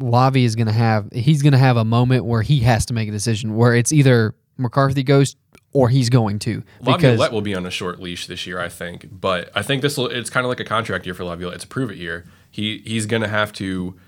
[0.00, 2.94] Lavi is going to have he's going to have a moment where he has to
[2.94, 5.36] make a decision where it's either McCarthy goes
[5.72, 8.68] or he's going to because Laviolette will be on a short leash this year, I
[8.68, 9.08] think.
[9.10, 10.06] But I think this will.
[10.06, 11.56] It's kind of like a contract year for Laviolette.
[11.56, 12.24] It's a prove it year.
[12.50, 13.98] He he's going to have to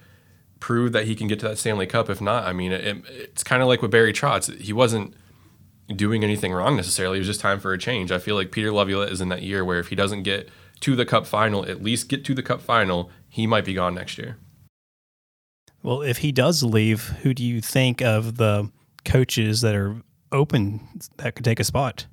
[0.61, 2.09] prove that he can get to that Stanley Cup.
[2.09, 4.59] If not, I mean, it, it's kind of like with Barry Trotz.
[4.61, 5.15] He wasn't
[5.95, 7.19] doing anything wrong necessarily.
[7.19, 8.11] It was just time for a change.
[8.11, 10.49] I feel like Peter Laviolette is in that year where if he doesn't get
[10.81, 13.95] to the Cup final, at least get to the Cup final, he might be gone
[13.95, 14.39] next year.
[15.83, 18.71] Well, if he does leave, who do you think of the
[19.05, 19.97] coaches that are
[20.33, 20.81] open
[21.19, 22.07] that could take a spot?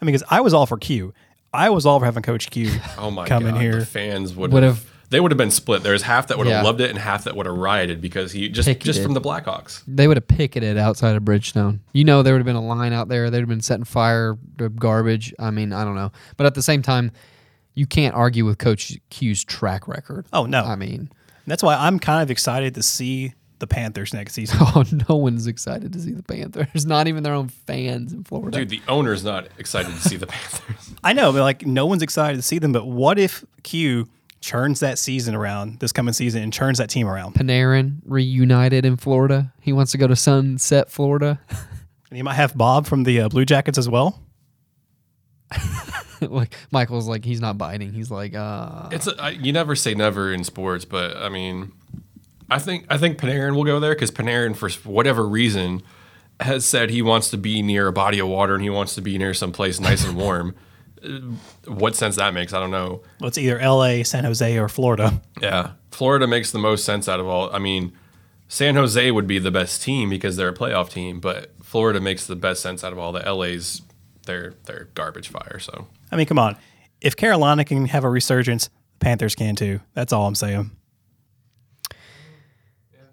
[0.00, 1.14] I mean, because I was all for Q.
[1.52, 3.76] I was all for having Coach Q Oh my come god, in here.
[3.80, 4.76] the fans would Would have.
[4.78, 5.84] have- They would have been split.
[5.84, 6.62] There's half that would have Yeah.
[6.62, 8.82] loved it and half that would have rioted because he just Picketed.
[8.86, 9.82] just from the Blackhawks.
[9.86, 11.78] they would have picketed outside of Bridgestone.
[11.92, 13.30] You know, there would have been a line out there.
[13.30, 15.32] They'd have been setting fire to garbage.
[15.38, 17.12] I mean, I don't know, but at the same time,
[17.74, 20.26] you can't argue with Coach Q's track record.
[20.32, 21.10] Oh no, I mean,
[21.46, 24.58] that's why I'm kind of excited to see the Panthers next season.
[24.62, 26.86] oh, no one's excited to see the Panthers.
[26.86, 28.58] Not even their own fans in Florida.
[28.58, 30.94] Dude, the owner's not excited to see the Panthers.
[31.02, 32.72] I know, but like no one's excited to see them.
[32.72, 34.08] But what if Q
[34.40, 37.34] churns that season around this coming season and churns that team around?
[37.34, 39.52] Panarin reunited in Florida.
[39.60, 41.40] He wants to go to Sunset, Florida.
[42.10, 44.20] And you might have Bob from the uh, Blue Jackets as well.
[46.30, 47.92] like Michael's like he's not biting.
[47.92, 51.72] He's like, uh, It's a, I, you never say never in sports, but I mean,
[52.50, 55.82] I think I think Panarin will go there because Panarin, for whatever reason,
[56.40, 59.00] has said he wants to be near a body of water and he wants to
[59.00, 60.54] be near some place nice and warm.
[61.04, 61.20] Uh,
[61.66, 63.02] what sense that makes, I don't know.
[63.20, 65.20] Well, it's either L.A., San Jose, or Florida.
[65.38, 67.54] Yeah, Florida makes the most sense out of all.
[67.54, 67.92] I mean,
[68.48, 72.26] San Jose would be the best team because they're a playoff team, but Florida makes
[72.26, 73.12] the best sense out of all.
[73.12, 73.82] The LA's
[74.26, 75.58] they're they're garbage fire.
[75.58, 76.56] So I mean, come on.
[77.00, 79.80] If Carolina can have a resurgence, the Panthers can too.
[79.94, 80.70] That's all I'm saying.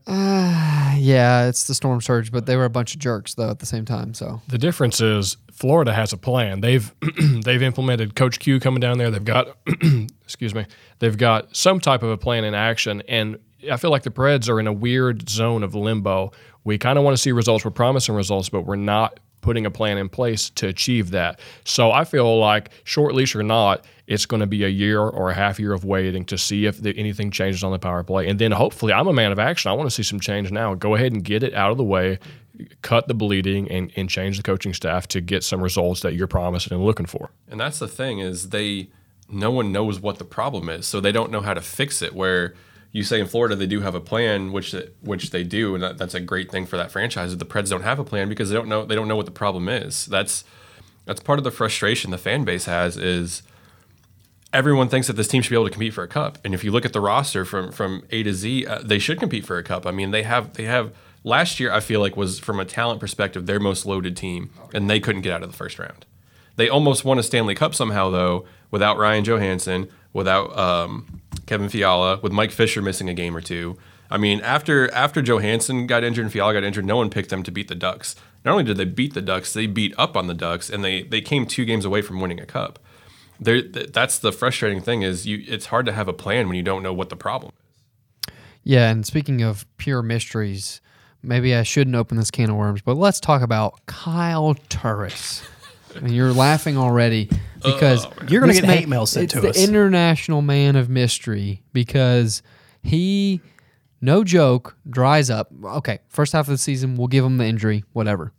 [0.07, 3.65] yeah, it's the storm surge, but they were a bunch of jerks though at the
[3.65, 4.13] same time.
[4.13, 6.61] So The difference is Florida has a plan.
[6.61, 6.93] They've
[7.43, 9.09] they've implemented Coach Q coming down there.
[9.09, 9.57] They've got
[10.21, 10.67] excuse me.
[10.99, 13.39] They've got some type of a plan in action, and
[13.71, 16.33] I feel like the Preds are in a weird zone of limbo.
[16.63, 17.65] We kind of want to see results.
[17.65, 21.39] We're promising results, but we're not putting a plan in place to achieve that.
[21.65, 25.29] So I feel like short leash or not, it's going to be a year or
[25.29, 28.39] a half year of waiting to see if anything changes on the power play, and
[28.39, 29.71] then hopefully, I'm a man of action.
[29.71, 30.75] I want to see some change now.
[30.75, 32.19] Go ahead and get it out of the way
[32.81, 36.27] cut the bleeding and, and change the coaching staff to get some results that you're
[36.27, 37.31] promising and looking for.
[37.47, 38.89] And that's the thing is they
[39.29, 42.13] no one knows what the problem is, so they don't know how to fix it.
[42.13, 42.53] Where
[42.91, 45.97] you say in Florida they do have a plan, which which they do, and that,
[45.97, 47.35] that's a great thing for that franchise.
[47.35, 49.31] The Preds don't have a plan because they don't know they don't know what the
[49.31, 50.05] problem is.
[50.05, 50.43] That's
[51.05, 53.43] that's part of the frustration the fan base has is
[54.53, 56.37] everyone thinks that this team should be able to compete for a cup.
[56.43, 59.19] And if you look at the roster from from A to Z, uh, they should
[59.19, 59.85] compete for a cup.
[59.85, 61.71] I mean, they have they have last year.
[61.71, 65.21] I feel like was from a talent perspective their most loaded team, and they couldn't
[65.21, 66.05] get out of the first round.
[66.57, 71.21] They almost won a Stanley Cup somehow though, without Ryan Johansson, without um,
[71.51, 73.77] Kevin Fiala, with Mike Fisher missing a game or two.
[74.09, 77.43] I mean, after after Johansen got injured and Fiala got injured, no one picked them
[77.43, 78.15] to beat the Ducks.
[78.45, 81.03] Not only did they beat the Ducks, they beat up on the Ducks, and they
[81.03, 82.79] they came two games away from winning a cup.
[83.37, 85.43] There, th- that's the frustrating thing is you.
[85.45, 88.33] It's hard to have a plan when you don't know what the problem is.
[88.63, 90.79] yeah, and speaking of pure mysteries,
[91.21, 95.43] maybe I shouldn't open this can of worms, but let's talk about Kyle Turris.
[95.95, 97.29] And you're laughing already
[97.63, 99.57] because You're gonna get man- hate mail sent it's to the us.
[99.67, 102.41] international man of mystery because
[102.83, 103.41] He,
[104.01, 105.51] no joke, dries up.
[105.63, 108.33] Okay, first half of the season, we'll give him the injury, whatever,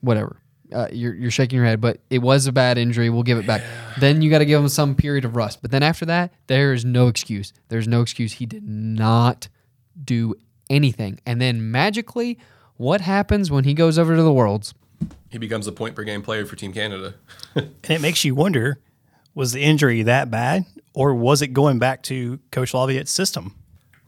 [0.00, 0.40] whatever.
[0.72, 3.08] Uh, you're, you're shaking your head, but it was a bad injury.
[3.08, 3.62] We'll give it back.
[4.00, 5.60] Then you got to give him some period of rust.
[5.62, 7.54] But then after that, there is no excuse.
[7.68, 8.34] There's no excuse.
[8.34, 9.48] He did not
[10.04, 10.34] do
[10.68, 11.20] anything.
[11.24, 12.38] And then magically,
[12.76, 14.74] what happens when he goes over to the Worlds?
[15.30, 17.14] He becomes a point per game player for Team Canada.
[17.54, 18.78] And it makes you wonder
[19.34, 23.54] was the injury that bad or was it going back to Coach Laviolette's system?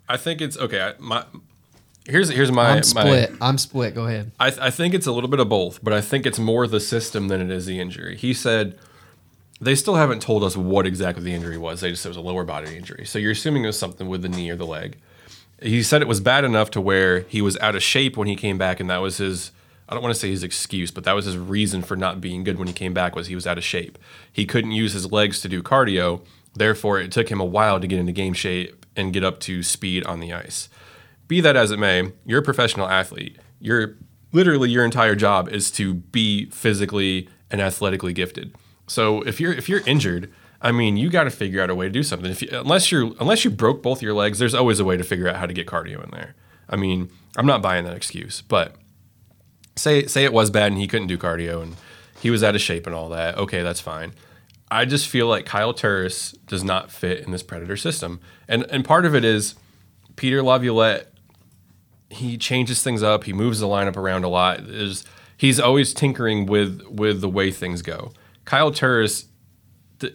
[0.09, 0.95] I think it's okay.
[0.99, 1.25] My
[2.07, 2.81] here's here's my I'm my.
[2.83, 3.33] split.
[3.41, 3.95] I'm split.
[3.95, 4.33] Go ahead.
[4.41, 6.81] I, I think it's a little bit of both, but I think it's more the
[6.81, 8.17] system than it is the injury.
[8.17, 8.79] He said
[9.61, 11.81] they still haven't told us what exactly the injury was.
[11.81, 13.05] They just said it was a lower body injury.
[13.05, 14.97] So you're assuming it was something with the knee or the leg.
[15.63, 18.35] He said it was bad enough to where he was out of shape when he
[18.35, 19.53] came back, and that was his.
[19.91, 22.45] I don't want to say his excuse, but that was his reason for not being
[22.45, 23.99] good when he came back was he was out of shape.
[24.33, 26.25] He couldn't use his legs to do cardio,
[26.55, 29.65] therefore it took him a while to get into game shape and get up to
[29.65, 30.69] speed on the ice.
[31.27, 33.39] Be that as it may, you're a professional athlete.
[33.59, 33.97] You're
[34.33, 38.55] literally your entire job is to be physically and athletically gifted.
[38.87, 41.87] So if you're if you're injured, I mean, you got to figure out a way
[41.87, 42.31] to do something.
[42.31, 45.05] If you, unless you're unless you broke both your legs, there's always a way to
[45.05, 46.35] figure out how to get cardio in there.
[46.69, 48.77] I mean, I'm not buying that excuse, but
[49.77, 51.77] say say it was bad and he couldn't do cardio and
[52.21, 53.37] he was out of shape and all that.
[53.39, 54.13] Okay, that's fine.
[54.71, 58.85] I just feel like Kyle Turris does not fit in this Predator system, and and
[58.85, 59.55] part of it is
[60.17, 61.13] Peter Laviolette.
[62.11, 63.25] He changes things up.
[63.25, 64.67] He moves the lineup around a lot.
[64.67, 65.05] There's,
[65.37, 68.13] he's always tinkering with with the way things go.
[68.45, 69.27] Kyle Turris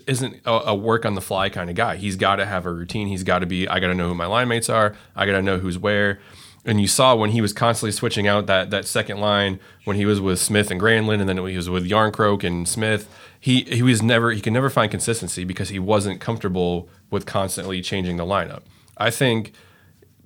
[0.08, 1.96] isn't a, a work on the fly kind of guy.
[1.98, 3.08] He's got to have a routine.
[3.08, 3.68] He's got to be.
[3.68, 4.96] I got to know who my line mates are.
[5.16, 6.20] I got to know who's where.
[6.66, 10.06] And you saw when he was constantly switching out that that second line when he
[10.06, 13.08] was with Smith and Granlund, and then he was with Jarnkrok and Smith.
[13.40, 17.82] He he was never he could never find consistency because he wasn't comfortable with constantly
[17.82, 18.64] changing the lineup.
[18.98, 19.54] I think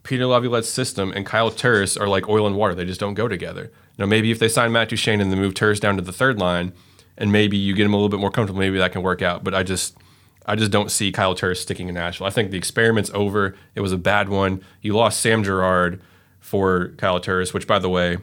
[0.04, 2.73] Peter Laviolette's system and Kyle Turris are like oil and water.
[2.73, 3.71] They just don't go together.
[3.97, 6.39] Now, maybe if they sign Matt Duchene and then move Turris down to the third
[6.39, 6.71] line,
[7.17, 9.43] and maybe you get him a little bit more comfortable, maybe that can work out.
[9.43, 9.97] But I just,
[10.45, 12.25] I just don't see Kyle Turris sticking in Nashville.
[12.25, 13.56] I think the experiment's over.
[13.75, 14.63] It was a bad one.
[14.82, 16.02] You lost Sam Girard
[16.49, 18.17] for Kyle Turris, which, by the way,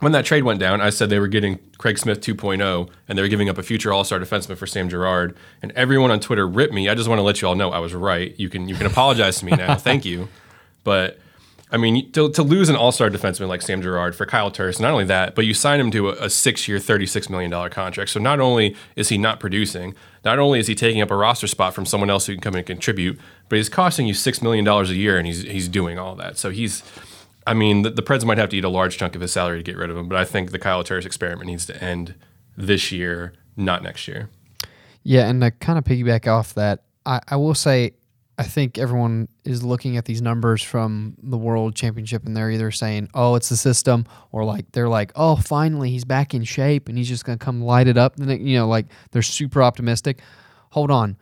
[0.00, 3.22] when that trade went down, I said they were getting Craig Smith 2.0 and they
[3.22, 5.34] were giving up a future All Star defenseman for Sam Girard.
[5.62, 6.90] And everyone on Twitter ripped me.
[6.90, 8.38] I just want to let you all know I was right.
[8.38, 9.74] You can you can apologize to me now.
[9.78, 10.28] Thank you.
[10.84, 11.18] But
[11.70, 14.78] I mean, to, to lose an All Star defenseman like Sam Girard for Kyle Turris,
[14.78, 18.10] not only that, but you sign him to a, a six year, $36 million contract.
[18.10, 21.46] So not only is he not producing, not only is he taking up a roster
[21.46, 24.42] spot from someone else who can come in and contribute, but he's costing you $6
[24.42, 26.38] million a year and he's, he's doing all that.
[26.38, 26.82] So he's,
[27.48, 29.58] I mean, the, the Preds might have to eat a large chunk of his salary
[29.58, 32.14] to get rid of him, but I think the Kyle Turris experiment needs to end
[32.56, 34.28] this year, not next year.
[35.02, 37.92] Yeah, and to kind of piggyback off that, I, I will say
[38.36, 42.70] I think everyone is looking at these numbers from the World Championship and they're either
[42.70, 46.88] saying, "Oh, it's the system," or like they're like, "Oh, finally he's back in shape
[46.88, 49.62] and he's just going to come light it up." It- you know, like they're super
[49.62, 50.20] optimistic.
[50.70, 51.16] Hold on,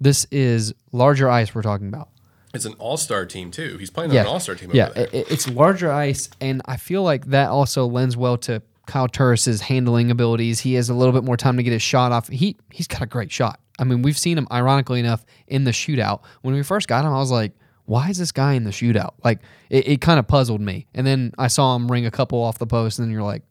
[0.00, 2.08] this is larger ice we're talking about.
[2.54, 3.76] It's an all star team, too.
[3.78, 6.76] He's playing on an all star team over yeah, it- it's larger ice, and I
[6.76, 10.60] feel like that also lends well to Kyle Turris's handling abilities.
[10.60, 12.28] He has a little bit more time to get his shot off.
[12.28, 13.60] He he's got a great shot.
[13.78, 16.20] I mean, we've seen him, ironically enough, in the shootout.
[16.42, 17.52] When we first got him, I was like,
[17.86, 19.14] why is this guy in the shootout?
[19.24, 20.86] Like, it, it kind of puzzled me.
[20.94, 23.42] And then I saw him ring a couple off the post, and then you're like,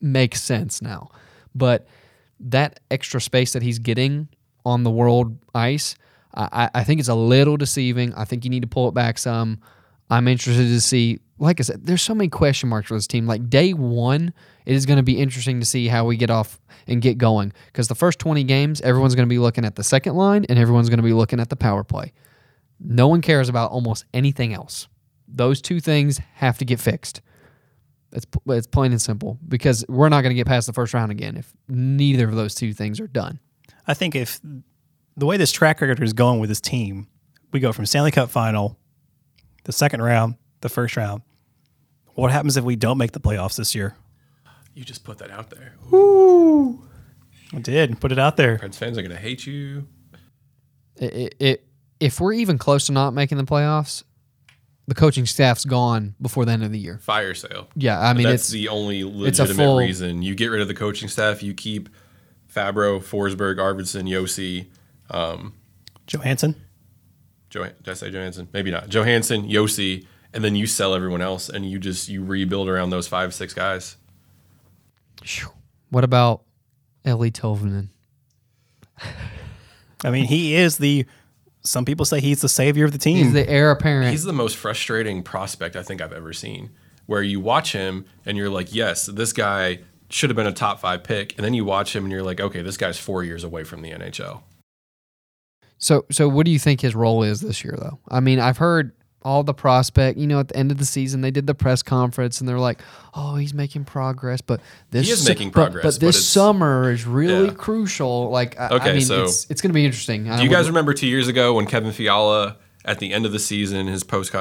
[0.00, 1.10] makes sense now.
[1.54, 1.86] But
[2.40, 4.28] that extra space that he's getting
[4.64, 5.94] on the world ice,
[6.34, 8.14] I, I think it's a little deceiving.
[8.14, 9.60] I think you need to pull it back some.
[10.10, 11.20] I'm interested to see.
[11.38, 13.26] Like I said, there's so many question marks for this team.
[13.26, 14.32] Like day one,
[14.66, 17.52] it is going to be interesting to see how we get off and get going.
[17.66, 20.58] Because the first 20 games, everyone's going to be looking at the second line and
[20.58, 22.12] everyone's going to be looking at the power play.
[22.78, 24.88] No one cares about almost anything else.
[25.28, 27.22] Those two things have to get fixed.
[28.12, 31.12] It's it's plain and simple because we're not going to get past the first round
[31.12, 33.38] again if neither of those two things are done.
[33.86, 34.40] I think if
[35.20, 37.06] the way this track record is going with this team,
[37.52, 38.78] we go from Stanley Cup final,
[39.64, 41.22] the second round, the first round.
[42.14, 43.94] What happens if we don't make the playoffs this year?
[44.74, 45.74] You just put that out there.
[45.92, 46.82] Ooh.
[47.52, 48.56] I did put it out there.
[48.56, 49.86] Preds fans are going to hate you.
[50.96, 51.66] It, it, it,
[51.98, 54.04] if we're even close to not making the playoffs,
[54.86, 56.98] the coaching staff's gone before the end of the year.
[56.98, 57.68] Fire sale.
[57.76, 60.22] Yeah, I mean that's it's the only a legitimate full- reason.
[60.22, 61.42] You get rid of the coaching staff.
[61.42, 61.90] You keep
[62.52, 64.66] Fabbro, Forsberg, Arvidsson, Josi,
[65.10, 65.54] Um,
[66.06, 66.56] Johansen.
[67.50, 68.48] Jo- did I say Johansen?
[68.52, 68.88] Maybe not.
[68.88, 73.08] Johansen, Josi, and then you sell everyone else, and you just you rebuild around those
[73.08, 73.96] five six guys.
[75.90, 76.42] What about
[77.04, 77.88] Eeli Tolvanen?
[80.04, 81.06] I mean, he is the
[81.62, 83.16] some people say he's the savior of the team.
[83.18, 84.10] He's the heir apparent.
[84.10, 86.70] He's the most frustrating prospect I think I've ever seen.
[87.06, 90.80] Where you watch him and you're like, yes, this guy should have been a top
[90.80, 93.44] five pick, and then you watch him and you're like, okay, this guy's four years
[93.44, 94.42] away from the NHL.
[95.80, 97.98] So, so what do you think his role is this year, though?
[98.08, 100.18] I mean, I've heard all the prospect.
[100.18, 102.58] You know, at the end of the season, they did the press conference, and they're
[102.58, 102.80] like,
[103.14, 104.60] "Oh, he's making progress." But
[104.90, 107.54] this He is su- making progress, But, but this it's- summer is really Yeah.
[107.54, 108.30] crucial.
[108.30, 110.24] Like, I, I Okay, mean, so- it's it's going to be interesting.
[110.24, 113.38] Do you guys remember two years ago when Kevin Fiala, at the end of the
[113.38, 114.34] season, his post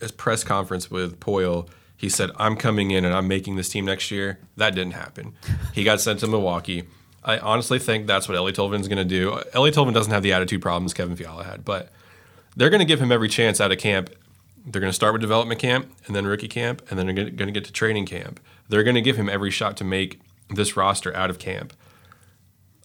[0.00, 3.84] his press conference with Poile, he said, "I'm coming in and I'm making this team
[3.84, 5.34] next year." That didn't happen.
[5.72, 6.84] He got sent to Milwaukee.
[7.22, 9.40] I honestly think that's what Eeli Tolvanen's going to do.
[9.52, 11.90] Ellie Tolvin doesn't have the attitude problems Kevin Fiala had, but
[12.56, 14.10] they're going to give him every chance out of camp.
[14.64, 17.36] They're going to start with development camp and then rookie camp, and then they're going
[17.36, 18.40] to get to training camp.
[18.68, 21.72] They're going to give him every shot to make this roster out of camp.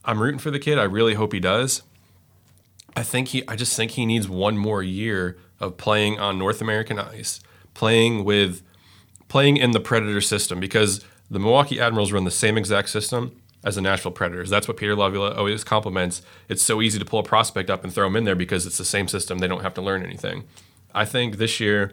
[0.04, 0.78] I'm rooting for the kid.
[0.78, 1.82] I really hope he does.
[2.96, 6.62] I think he I just think he needs one more year of playing on North
[6.62, 7.40] American ice,
[7.74, 8.62] playing with
[9.28, 13.76] playing in the Predator system because the Milwaukee Admirals run the same exact system as
[13.76, 14.50] the Nashville Predators.
[14.50, 16.22] That's what Peter Laviolette always compliments.
[16.48, 18.78] It's so easy to pull a prospect up and throw them in there because it's
[18.78, 19.40] the same system.
[19.40, 20.44] They don't have to learn anything.
[20.94, 21.92] I think this year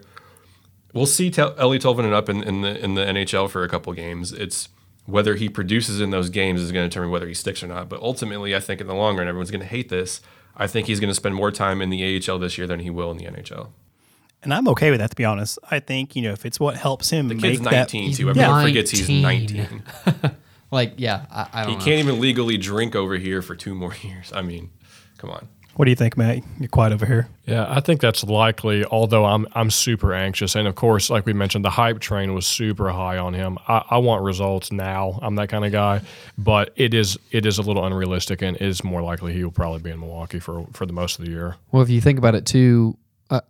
[0.93, 3.91] we'll see Tel- Eeli Tolvanen up in, in the in the NHL for a couple
[3.93, 4.31] games.
[4.31, 4.69] It's
[5.05, 7.89] whether he produces in those games is going to determine whether he sticks or not.
[7.89, 10.21] But ultimately, I think in the long run, everyone's going to hate this.
[10.55, 12.89] I think he's going to spend more time in the AHL this year than he
[12.91, 13.69] will in the NHL.
[14.43, 15.57] and I'm okay with that, to be honest.
[15.71, 17.71] I think, you know, if it's what helps him The make kid's that.
[17.71, 18.29] 19 He's too.
[18.29, 18.69] Everyone 19.
[18.73, 19.83] forgets he's 19.
[20.73, 21.85] Like, yeah, I, I don't He know.
[21.85, 24.31] can't even legally drink over here for two more years.
[24.33, 24.71] I mean,
[25.17, 25.47] come on.
[25.75, 26.43] What do you think, Matt?
[26.59, 27.27] You're quiet over here.
[27.47, 28.85] Yeah, I think that's likely.
[28.85, 32.45] Although I'm I'm super anxious, and of course, like we mentioned, the hype train was
[32.45, 33.57] super high on him.
[33.67, 35.17] I, I want results now.
[35.23, 36.01] I'm that kind of guy,
[36.37, 39.49] but it is it is a little unrealistic, and it is more likely he will
[39.51, 41.55] probably be in Milwaukee for for the most of the year.
[41.71, 42.95] Well, if you think about it too,
[43.31, 43.41] uh,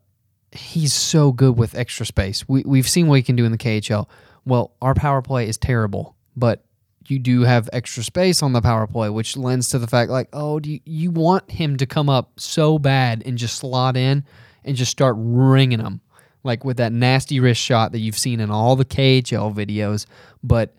[0.54, 2.48] he's so good with extra space.
[2.48, 4.08] We we've seen what he can do in the KHL.
[4.46, 6.64] Well, our power play is terrible, but
[7.10, 10.30] you do have extra space on the power play, which lends to the fact like,
[10.34, 14.24] oh, do you, you want him to come up so bad and just slot in
[14.64, 16.02] and just start ringing them,
[16.44, 20.06] like with that nasty wrist shot that you've seen in all the KHL videos,
[20.44, 20.74] but.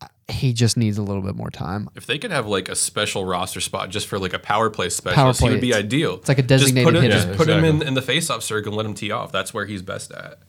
[0.00, 1.88] uh, He just needs a little bit more time.
[1.94, 4.86] If they could have like a special roster spot just for like a power play
[4.86, 6.14] Power specialist, play, he would be it's- ideal.
[6.16, 7.14] it's like a just designated put him, hitter.
[7.14, 9.30] Just Yeah, put him in, in the face-off circle and let him tee off.
[9.32, 10.40] That's where he's best at.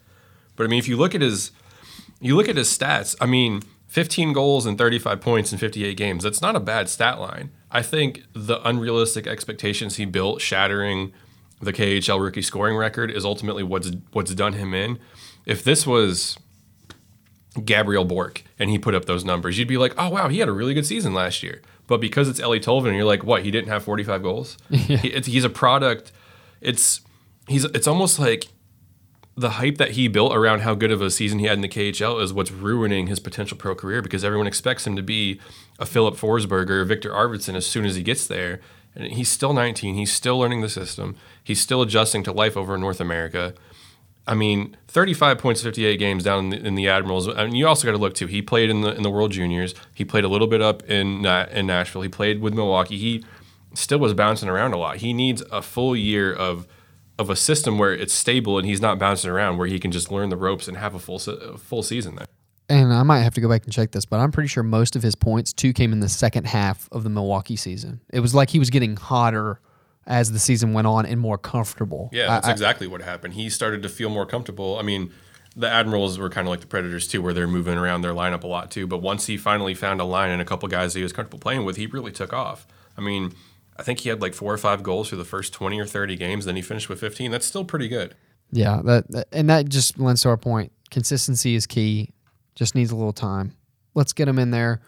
[0.55, 1.51] But I mean, if you look at his,
[2.19, 3.15] you look at his stats.
[3.21, 6.23] I mean, 15 goals and 35 points in 58 games.
[6.23, 7.51] That's not a bad stat line.
[7.71, 11.13] I think the unrealistic expectations he built, shattering
[11.61, 14.99] the KHL rookie scoring record, is ultimately what's what's done him in.
[15.45, 16.37] If this was
[17.63, 20.49] Gabriel Bourque and he put up those numbers, you'd be like, oh, wow, he had
[20.49, 21.61] a really good season last year.
[21.87, 23.43] But because it's Eeli Tolvanen, you're like, what?
[23.43, 24.57] He didn't have 45 goals?
[24.69, 26.11] He, it's, he's a product.
[26.59, 27.01] It's
[27.47, 28.47] he's it's almost like
[29.37, 31.69] the hype that he built around how good of a season he had in the
[31.69, 35.39] KHL is what's ruining his potential pro career because everyone expects him to be
[35.77, 38.59] a Filip Forsberg Viktor Arvidsson as soon as he gets there.
[38.95, 39.93] And he's still 19.
[39.93, 41.15] He's still learning the system.
[41.43, 43.53] He's still adjusting to life over in North America.
[44.25, 47.27] I mean, 35 points, 58 games down in the, in the Admirals.
[47.27, 48.25] And you also got to look too.
[48.25, 49.75] He played in the in the World Juniors.
[49.93, 52.01] He played a little bit up in in Nashville.
[52.01, 52.97] He played with Milwaukee.
[52.97, 53.23] He
[53.75, 54.97] still was bouncing around a lot.
[54.97, 56.67] He needs a full year of
[57.19, 60.11] of a system where it's stable and he's not bouncing around, where he can just
[60.11, 62.27] learn the ropes and have a full se- full season there.
[62.69, 64.95] and I might have to go back and check this, but I'm pretty sure most
[64.95, 68.01] of his points too came in the second half of the Milwaukee season.
[68.11, 69.59] It was like he was getting hotter
[70.05, 72.09] as the season went on and more comfortable.
[72.13, 73.33] Yeah, that's I- exactly what happened.
[73.33, 74.77] He started to feel more comfortable.
[74.77, 75.11] I mean,
[75.55, 78.43] the Admirals were kind of like the Predators too, where they're moving around their lineup
[78.43, 78.85] a lot too.
[78.85, 81.39] But once he finally found a line and a couple guys that he was comfortable
[81.39, 82.67] playing with, he really took off.
[82.97, 83.33] I mean,
[83.79, 86.15] I think he had like four or five goals through the first twenty or thirty
[86.15, 86.45] games.
[86.45, 87.31] Then he finished with fifteen.
[87.31, 88.15] That's still pretty good.
[88.51, 90.71] yeah, that, that- and that just lends to our point.
[90.89, 92.11] Consistency is key.
[92.55, 93.55] Just needs a little time.
[93.93, 94.81] Let's get him in there.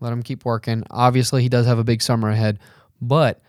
[0.00, 0.84] Let him keep working.
[0.90, 2.58] Obviously, he does have a big summer ahead,
[3.00, 3.42] but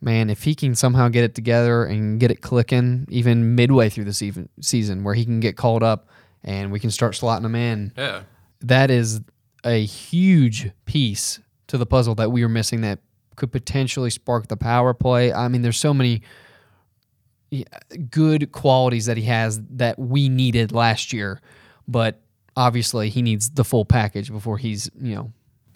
[0.00, 4.04] man, if he can somehow get it together and get it clicking, even midway through
[4.04, 6.08] the season, season where he can get called up
[6.44, 8.22] and we can start slotting him in, Yeah.
[8.60, 9.20] that is
[9.64, 12.98] a huge piece to the puzzle that we were missing that
[13.42, 15.32] could potentially spark the power play.
[15.32, 16.22] I mean, there's so many
[18.08, 21.40] good qualities that he has that we needed last year,
[21.88, 22.20] but
[22.56, 25.32] obviously he needs the full package before he's, you know,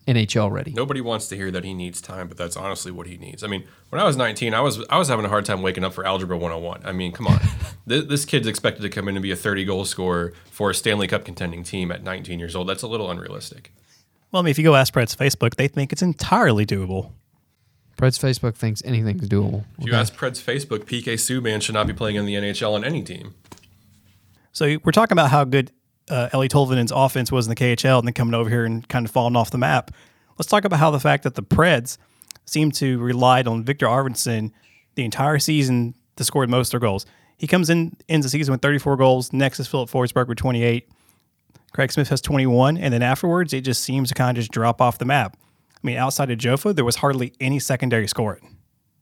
[0.07, 0.73] NHL ready.
[0.75, 3.43] Nobody wants to hear that he needs time, but that's honestly what he needs.
[3.43, 5.83] I mean, when I was 19, I was I was having a hard time waking
[5.83, 6.83] up for Algebra 101.
[6.85, 7.41] I mean, come on.
[7.87, 10.75] this, this kid's expected to come in and be a 30 goal scorer for a
[10.75, 12.69] Stanley Cup contending team at 19 years old.
[12.69, 13.73] That's a little unrealistic.
[14.31, 17.11] Well, I mean, if you go ask Preds Facebook, they think it's entirely doable.
[17.97, 19.65] Preds Facebook thinks anything's doable.
[19.79, 22.85] If you ask Preds Facebook, PK Subban should not be playing in the NHL on
[22.85, 23.35] any team.
[24.53, 25.73] So we're talking about how good
[26.11, 29.05] uh, Eeli Tolvanen's offense was in the KHL and then coming over here and kind
[29.05, 29.91] of falling off the map.
[30.39, 31.99] Let's talk about how the fact that the Preds
[32.45, 34.53] seem to relied on Viktor Arvidsson
[34.95, 37.07] the entire season to score most of their goals.
[37.39, 39.33] He comes in ends the season with 34 goals.
[39.33, 40.89] Next is Filip Forsberg with 28.
[41.73, 44.81] Craig Smith has 21, and then afterwards it just seems to kind of just drop
[44.81, 45.37] off the map.
[45.87, 48.57] I mean, outside of JoFA, there was hardly any secondary scoring.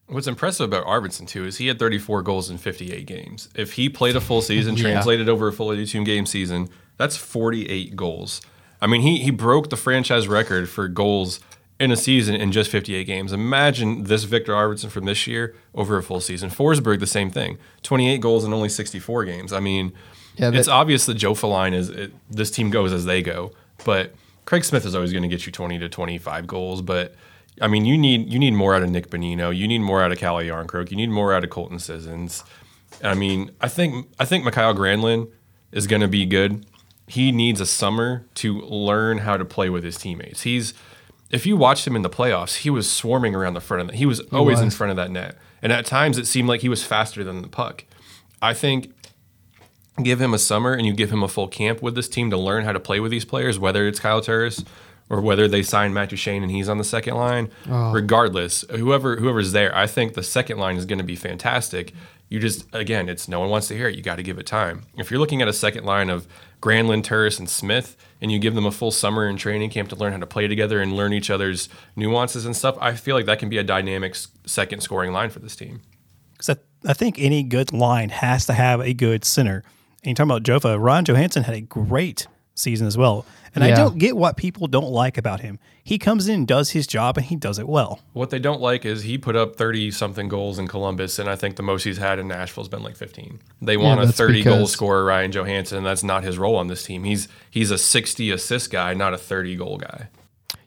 [0.06, 3.48] What's impressive about Arvidsson too is he had 34 goals in 58 games.
[3.54, 6.68] If he played a full season, translated over a full 82 game season,
[6.98, 8.42] that's 48 goals.
[8.82, 11.40] I mean, he he broke the franchise record for goals
[11.80, 13.32] in a season in just 58 games.
[13.32, 16.50] Imagine this Viktor Arvidsson from this year over a full season.
[16.50, 19.54] Forsberg, the same thing, 28 goals in only 64 games.
[19.54, 19.94] I mean,
[20.36, 23.52] Yeah, it's obvious the JoFA line is it, this team goes as they go,
[23.86, 24.12] but
[24.44, 27.14] Craig Smith is always going to get you 20 to 25 goals, but.
[27.60, 29.56] I mean, you need you need more out of Nick Bonino.
[29.56, 30.90] You need more out of Calle Jarnkrok.
[30.90, 32.42] You need more out of Colton Sissons.
[33.00, 35.30] I mean, I think I think Mikael Granlund
[35.70, 36.66] is going to be good.
[37.06, 40.42] He needs a summer to learn how to play with his teammates.
[40.42, 40.74] He's
[41.30, 43.96] if you watched him in the playoffs, he was swarming around the front of the,
[43.96, 44.76] he was always in was.
[44.76, 45.36] front of that net.
[45.62, 47.84] And at times it seemed like he was faster than the puck.
[48.40, 48.92] I think
[50.02, 52.36] give him a summer and you give him a full camp with this team to
[52.36, 54.64] learn how to play with these players, whether it's Kyle Turris
[55.10, 57.50] or whether they sign Matt Duchene and he's on the second line.
[57.68, 57.92] Oh.
[57.92, 61.92] Regardless, whoever whoever's there, I think the second line is going to be fantastic.
[62.28, 63.96] You just again, it's no one wants to hear it.
[63.96, 64.86] You got to give it time.
[64.96, 66.26] If you're looking at a second line of
[66.60, 69.96] Granlund, Turris, and Smith, and you give them a full summer in training camp to
[69.96, 73.26] learn how to play together and learn each other's nuances and stuff, I feel like
[73.26, 74.16] that can be a dynamic
[74.46, 75.82] second scoring line for this team.
[76.32, 79.62] Because I, I think any good line has to have a good center.
[80.04, 83.24] And you're talking about JoFA, Ron Johansen had a great season as well.
[83.54, 85.60] And I don't get what people don't like about him.
[85.82, 88.00] He comes in, does his job, and he does it well.
[88.12, 91.36] What they don't like is he put up 30 something goals in Columbus, and I
[91.36, 93.40] think the most he's had in Nashville's been like 15.
[93.62, 96.66] They want a that's 30 goal scorer, Ryan Johansen, and that's not his role on
[96.66, 97.04] this team.
[97.04, 100.08] He's he's a 60 assist guy, not a 30 goal guy.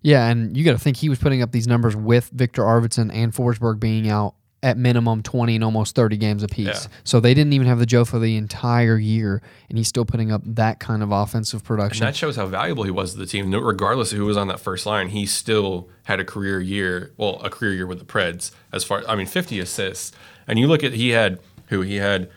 [0.02, 3.12] Yeah, and you got to think he was putting up these numbers with Viktor Arvidsson
[3.14, 6.66] and Forsberg being out at minimum 20 and almost 30 games apiece.
[6.66, 6.98] Yeah.
[7.04, 10.42] So they didn't even have the JoFA the entire year, and he's still putting up
[10.46, 12.06] that kind of offensive And production.
[12.06, 13.54] that shows how valuable he was to the team.
[13.54, 17.12] Regardless of who was on that first line, he still had a career year.
[17.18, 18.52] Well, a career year with the Preds.
[18.74, 20.12] As far, I mean, 50 assists.
[20.48, 22.30] And you look at he had who he had,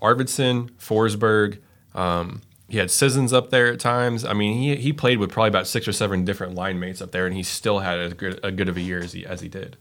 [0.00, 1.58] Arvidsson, Forsberg.
[1.94, 4.24] Um, he had Sissons up there at times.
[4.24, 7.12] I mean, he he played with probably about six or seven different line mates up
[7.12, 9.40] there, and he still had as good a good of a year as he as
[9.40, 9.76] he did.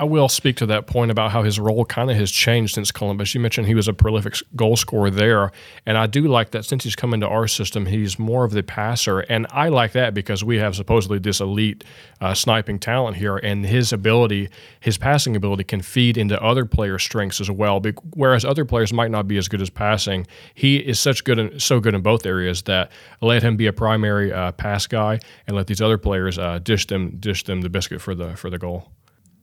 [0.00, 2.90] I will speak to that point about how his role kind of has changed since
[2.90, 3.34] Columbus.
[3.34, 5.52] You mentioned he was a prolific goal scorer there,
[5.84, 8.62] and I do like that since he's come into our system, he's more of the
[8.62, 11.84] passer, and I like that because we have supposedly this elite
[12.22, 14.48] uh, sniping talent here, and his ability,
[14.80, 17.82] his passing ability, can feed into other players' strengths as well.
[18.14, 21.60] Whereas other players might not be as good as passing, he is such good, in,
[21.60, 22.90] so good in both areas that
[23.20, 26.86] let him be a primary uh, pass guy, and let these other players uh, dish
[26.86, 28.88] them, dish them the biscuit for the for the goal.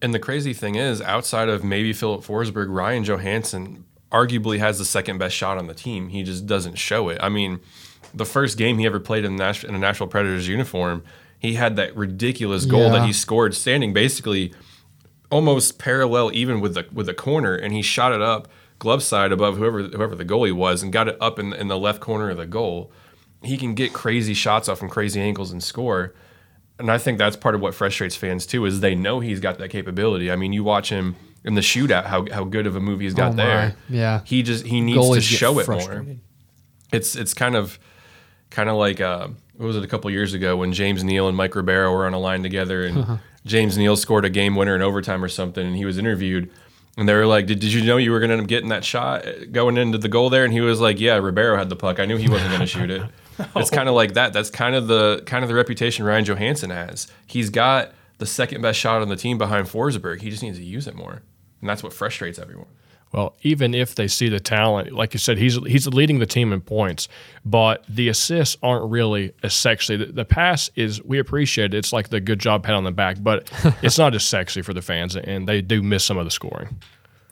[0.02, 4.86] And the crazy thing is, outside of maybe Filip Forsberg, Ryan Johansen arguably has the
[4.86, 6.10] second best shot on the team.
[6.10, 7.18] He just doesn't show it.
[7.22, 7.60] I mean,
[8.14, 11.04] the first game he ever played in, the Nash- in a Nashville Predators uniform,
[11.40, 14.54] he had that ridiculous goal that he scored standing basically
[15.30, 18.48] almost parallel even with the with the corner, and he shot it up
[18.80, 21.78] glove side above whoever whoever the goalie was, and got it up in in the
[21.78, 22.92] left corner of the goal.
[23.44, 26.14] He can get crazy shots off from crazy angles and score.
[26.80, 29.58] And I think that's part of what frustrates fans too is they know he's got
[29.58, 30.32] that capability.
[30.32, 33.14] I mean, you watch him in the shootout, how how good of a move he's
[33.14, 33.76] got Oh, there.
[33.90, 34.22] Yeah.
[34.26, 36.06] he just he needs to Goalies get show it more.
[36.92, 37.80] It's it's kind of
[38.50, 41.36] kind of like uh, what was it a couple years ago when James Neal and
[41.36, 44.82] Mike Ribeiro were on a line together and James Neal scored a game winner in
[44.82, 46.50] overtime or something and he was interviewed
[46.98, 48.70] and they were like, did, did you know you were going to end up getting
[48.70, 50.44] that shot uh, going into the goal there?
[50.44, 52.00] And he was like, yeah, Ribeiro had the puck.
[52.00, 53.02] I knew he wasn't going to shoot it.
[53.56, 54.34] It's kind of like that.
[54.34, 57.08] That's kind of the kind of the reputation Ryan Johansen has.
[57.26, 60.22] He's got the second best shot on the team behind Forsberg.
[60.22, 61.22] He just needs to use it more.
[61.62, 62.68] And that's what frustrates everyone.
[63.14, 66.52] Well, even if they see the talent, like you said, he's he's leading the team
[66.52, 67.08] in points,
[67.46, 69.96] but the assists aren't really as sexy.
[69.96, 71.78] The, the pass is we appreciate it.
[71.78, 73.50] It's like the good job pat on the back, but
[73.82, 76.78] it's not as sexy for the fans, and they do miss some of the scoring.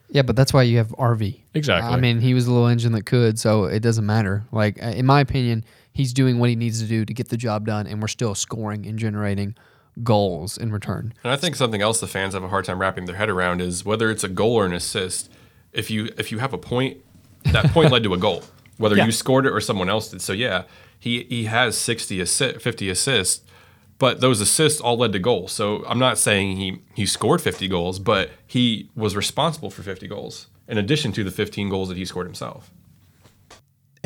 [0.10, 1.40] Yeah, but that's why you have RV.
[1.54, 1.92] Exactly.
[1.92, 4.46] I mean, he was a little engine that could, so it doesn't matter.
[4.54, 5.66] Like uh, in my opinion,
[5.96, 8.36] he's doing what he needs to do to get the job done, and we're still
[8.36, 9.56] scoring and generating
[10.04, 11.14] goals in return.
[11.24, 13.62] And I think something else the fans have a hard time wrapping their head around
[13.62, 15.32] is whether it's a goal or an assist.
[15.74, 16.98] If you if you have a point,
[17.46, 18.44] that point led to a goal,
[18.78, 19.06] whether Yeah.
[19.06, 20.22] you scored it or someone else did.
[20.22, 20.64] So yeah,
[21.00, 23.44] he he has 60 assi- 50 assists,
[23.98, 25.52] but those assists all led to goals.
[25.54, 30.08] So I'm not saying he he scored 50 goals, but he was responsible for 50
[30.08, 32.72] goals in addition to the 15 goals that he scored himself.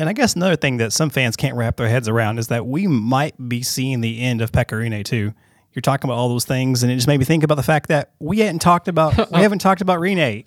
[0.00, 2.66] And I guess another thing that some fans can't wrap their heads around is that
[2.66, 5.34] we might be seeing the end of Pekka too.
[5.74, 7.88] You're talking about all those things, and it just made me think about the fact
[7.88, 10.46] that we hadn't talked about we haven't talked about Rinne.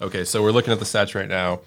[0.00, 1.60] Okay, so we're looking at the stats right now.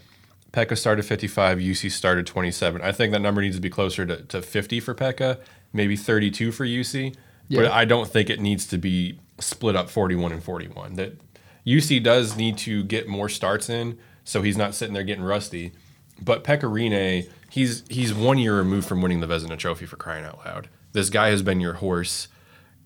[0.53, 2.81] Pekka started 55, Juuse started 27.
[2.81, 5.41] I think that number needs to be closer to, to 50 for Pekka,
[5.73, 7.13] maybe 32 for Juuse.
[7.51, 10.93] But I don't think it needs to be split up 41 and 41.
[10.93, 11.19] That
[11.67, 15.73] Juuse does need to get more starts in, so he's not sitting there getting rusty.
[16.21, 20.25] But Pekka Rinne, he's he's one year removed from winning the Vezina Trophy for crying
[20.25, 20.69] out loud.
[20.93, 22.27] This guy has been your horse.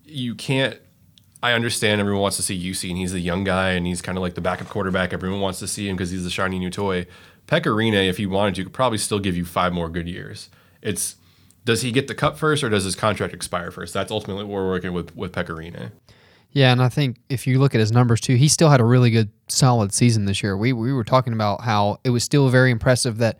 [0.04, 0.78] You can't
[1.42, 4.18] I understand everyone wants to see Juuse, and he's a young guy, and he's kind
[4.18, 5.12] of like the backup quarterback.
[5.12, 7.06] Everyone wants to see him because he's the shiny new toy.
[7.46, 10.50] Pekka Rinne, if he wanted to, could probably still give you five more good years.
[10.82, 11.16] It's
[11.64, 13.94] does he get the cup first, or does his contract expire first?
[13.94, 15.92] That's ultimately what we're working with with Pekka Rinne.
[16.52, 18.84] Yeah, and I think if you look at his numbers too, he still had a
[18.84, 20.56] really good, solid season this year.
[20.56, 23.38] We we were talking about how it was still very impressive that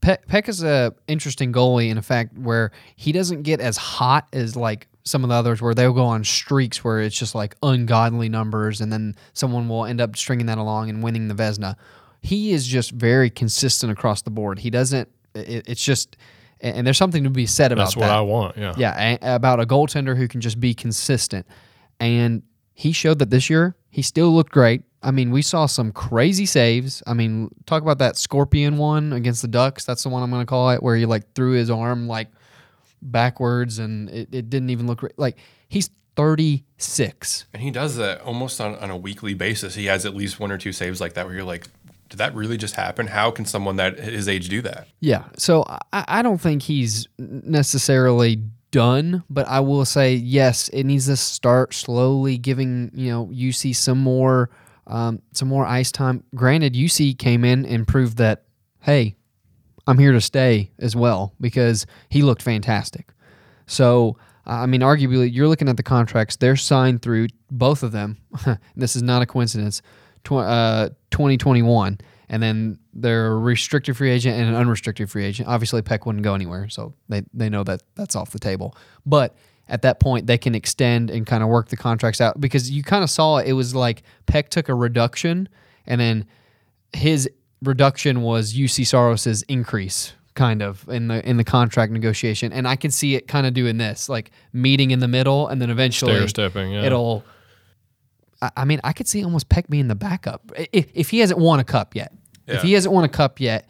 [0.00, 4.28] Peck, Peck is a interesting goalie in a fact where he doesn't get as hot
[4.32, 7.56] as like some of the others where they'll go on streaks where it's just like
[7.62, 11.76] ungodly numbers and then someone will end up stringing that along and winning the Vezina.
[12.22, 14.58] He is just very consistent across the board.
[14.58, 15.08] He doesn't.
[15.34, 16.16] It, it's just,
[16.60, 17.86] and there's something to be said about that.
[17.86, 18.16] That's what that.
[18.16, 18.56] I want.
[18.56, 18.74] Yeah.
[18.76, 21.46] Yeah, about a goaltender who can just be consistent.
[22.00, 22.42] And
[22.74, 23.76] he showed that this year.
[23.90, 24.82] He still looked great.
[25.02, 27.02] I mean, we saw some crazy saves.
[27.06, 29.84] I mean, talk about that scorpion one against the Ducks.
[29.84, 32.28] That's the one I'm going to call it, where he like threw his arm like
[33.00, 35.38] backwards and it, it didn't even look like
[35.68, 37.46] he's 36.
[37.52, 39.74] And he does that almost on, on a weekly basis.
[39.74, 41.68] He has at least one or two saves like that where you're like,
[42.08, 43.06] did that really just happen?
[43.06, 44.88] How can someone that his age do that?
[45.00, 45.24] Yeah.
[45.36, 48.42] So I, I don't think he's necessarily
[48.76, 53.74] done, but I will say yes, it needs to start slowly giving you know Juuse
[53.74, 54.50] some more
[54.86, 56.22] um, some more ice time.
[56.34, 58.44] Granted, Juuse came in and proved that
[58.82, 59.16] hey,
[59.86, 63.08] I'm here to stay as well because he looked fantastic.
[63.66, 66.36] So I mean, arguably, you're looking at the contracts.
[66.36, 68.18] They're signed through both of them.
[68.76, 69.80] this is not a coincidence.
[70.24, 71.98] Tw- uh, 2021,
[72.28, 75.48] and then they're a restricted free agent and an unrestricted free agent.
[75.48, 78.76] Obviously, Peck wouldn't go anywhere, so they they know that that's off the table.
[79.04, 79.36] But
[79.68, 82.82] at that point, they can extend and kind of work the contracts out because you
[82.82, 85.48] kind of saw it was like Peck took a reduction,
[85.86, 86.26] and then
[86.92, 87.28] his
[87.62, 92.76] reduction was Juuse Saros's increase kind of in the in the contract negotiation and I
[92.76, 96.14] can see it kind of doing this like meeting in the middle and then eventually
[96.14, 96.84] Stair stepping, yeah.
[96.84, 97.24] it'll
[98.46, 101.40] I, I mean I could see almost Peck being the backup if, if he hasn't
[101.40, 102.12] won a cup yet
[102.46, 103.68] if he hasn't won a cup yet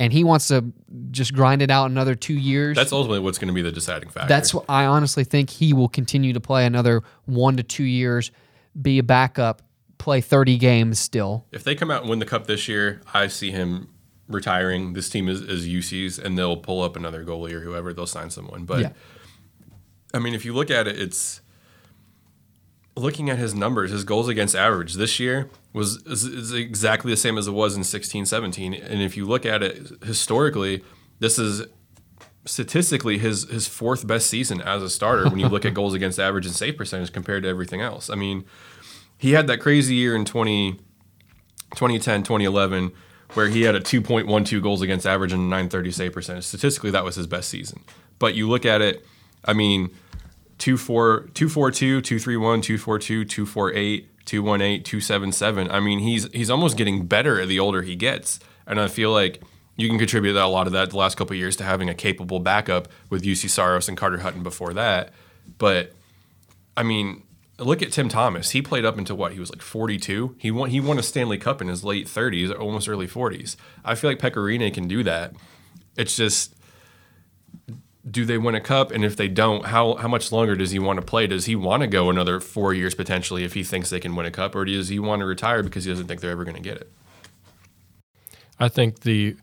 [0.00, 0.64] and he wants to
[1.10, 4.08] just grind it out another 2 years That's ultimately what's going to be the deciding
[4.08, 4.28] factor.
[4.28, 8.30] that's what I honestly think he will continue to play another 1 to 2 years
[8.80, 9.62] be a backup
[9.98, 13.28] play 30 games still if they come out and win the cup this year, I
[13.28, 13.88] see him
[14.28, 14.94] retiring.
[14.94, 17.92] This team is, is Juuse's, and they'll pull up another goalie or whoever.
[17.92, 18.64] They'll sign someone.
[18.64, 18.92] But Yeah.
[20.12, 21.40] I mean, if you look at it, it's
[22.96, 23.90] looking at his numbers.
[23.90, 27.76] His goals against average this year was is, is exactly the same as it was
[27.76, 28.74] in 16, 17.
[28.74, 30.84] And if you look at it historically,
[31.18, 31.66] this is
[32.46, 36.18] statistically his his fourth best season as a starter when you look at goals against
[36.18, 38.10] average and save percentage compared to everything else.
[38.10, 38.44] I mean,
[39.18, 40.72] he had that crazy year in 20,
[41.74, 42.92] 2010, 2011
[43.32, 46.44] where he had a 2.12 goals against average and a 930 save percentage.
[46.44, 47.82] Statistically, that was his best season.
[48.18, 49.04] But you look at it,
[49.44, 50.03] I mean, 24
[50.58, 55.70] 242, 231, 242, 248, 218, 277.
[55.70, 58.40] I mean, he's he's almost getting better the older he gets.
[58.66, 59.42] And I feel like
[59.76, 62.40] you can contribute a lot of that the last couple years to having a capable
[62.40, 65.12] backup with Juuse Saros and Carter Hutton before that.
[65.58, 65.92] But
[66.76, 67.22] I mean,
[67.58, 68.50] look at Tim Thomas.
[68.50, 69.32] He played up until what?
[69.32, 70.36] He was like 42.
[70.38, 73.56] He won he won a Stanley Cup in his late 30s almost early 40s.
[73.84, 75.34] I feel like Pekka Rinne can do that.
[75.96, 76.53] It's just
[78.08, 78.90] do they win a cup?
[78.90, 81.26] And if they don't how how much longer does he want to play?
[81.26, 84.26] Does he want to go another 4 years potentially if he thinks they can win
[84.26, 84.54] a cup?
[84.54, 86.76] Or does he want to retire because he doesn't think they're ever going to get
[86.76, 86.92] it?
[88.60, 89.36] I think the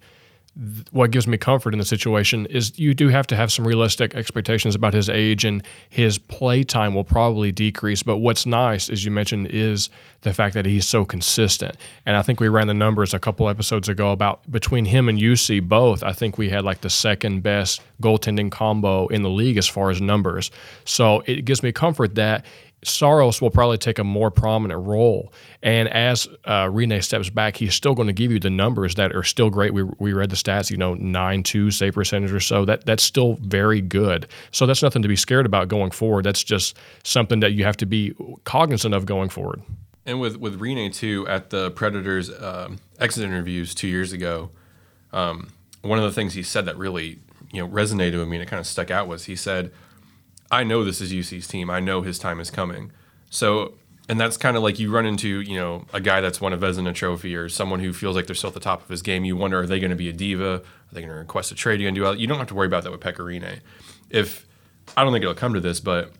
[0.92, 4.16] what gives me comfort in the situation is you do have to have some realistic
[4.16, 8.04] expectations about his age and his play time will probably decrease.
[8.04, 9.90] But what's nice, as you mentioned, is
[10.22, 11.78] the fact that he's so consistent.
[12.06, 15.18] And I think we ran the numbers a couple episodes ago about between him and
[15.18, 16.04] Juuse both.
[16.04, 19.90] I think we had like the second best goaltending combo in the league as far
[19.90, 20.52] as numbers.
[20.84, 22.46] So it gives me comfort that
[22.84, 25.32] Saros will probably take a more prominent role.
[25.62, 29.16] And as uh, Rinne steps back, he's still going to give you the numbers that
[29.16, 29.74] are still great.
[29.74, 32.66] We, we read the stats, you know, 9 2 save percentage or so.
[32.66, 34.28] That That's still very good.
[34.52, 36.26] So that's nothing to be scared about going forward.
[36.26, 38.16] That's just something that you have to be
[38.46, 39.62] cognizant of going forward.
[40.06, 44.50] And with with Rinne too, at the Predators um, exit interviews two years ago,
[45.14, 45.52] um,
[45.84, 47.20] one of the things he said that really
[47.52, 49.72] you know resonated with me and it kind of stuck out was he said,
[50.52, 51.70] "I know this is Juuse's team.
[51.70, 52.92] I know his time is coming."
[53.30, 53.76] So,
[54.10, 56.58] and that's kind of like you run into you know a guy that's won a
[56.58, 59.26] Vezina Trophy or someone who feels like they're still at the top of his game.
[59.26, 60.56] You wonder, are they going to be a diva?
[60.56, 60.62] Are
[60.94, 61.80] they going to request a trade?
[61.80, 62.22] You going to do?
[62.22, 63.60] You don't have to worry about that with Pekka Rinne.
[64.10, 64.46] If
[64.98, 66.12] I don't think it'll come to this, but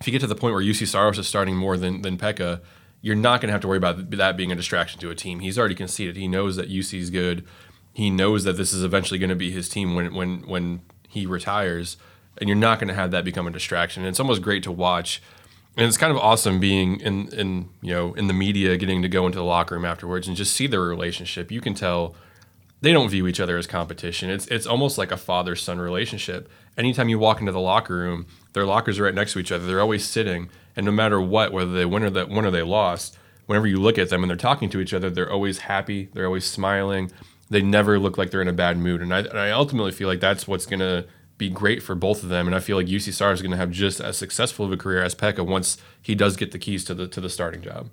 [0.00, 2.60] if you get to the point where Juuse Saros is starting more than than Pekka,
[3.00, 5.40] you're not going to have to worry about that being a distraction to a team.
[5.40, 6.16] He's already conceded.
[6.16, 7.44] He knows that Juuse is good.
[7.92, 11.26] He knows that this is eventually going to be his team when when when he
[11.26, 11.96] retires,
[12.38, 14.02] and you're not going to have that become a distraction.
[14.02, 15.22] And it's almost great to watch,
[15.76, 19.08] and it's kind of awesome being in in you know in the media, getting to
[19.08, 21.50] go into the locker room afterwards and just see their relationship.
[21.50, 22.14] You can tell
[22.82, 24.28] they don't view each other as competition.
[24.28, 26.50] It's it's almost like a father son relationship.
[26.76, 29.66] Anytime you walk into the locker room, their lockers are right next to each other.
[29.66, 32.62] They're always sitting, and no matter what, whether they win or that win or they
[32.62, 33.16] lost,
[33.46, 36.08] whenever you look at them and they're talking to each other, they're always happy.
[36.12, 37.12] They're always smiling.
[37.50, 39.00] They never look like they're in a bad mood.
[39.00, 41.04] And I, and I ultimately feel like that's what's gonna
[41.42, 42.46] be great for both of them.
[42.46, 45.02] And I feel like Juuse Saros is gonna have just as successful of a career
[45.02, 47.90] as Pekka once he does get the keys to the to the starting job.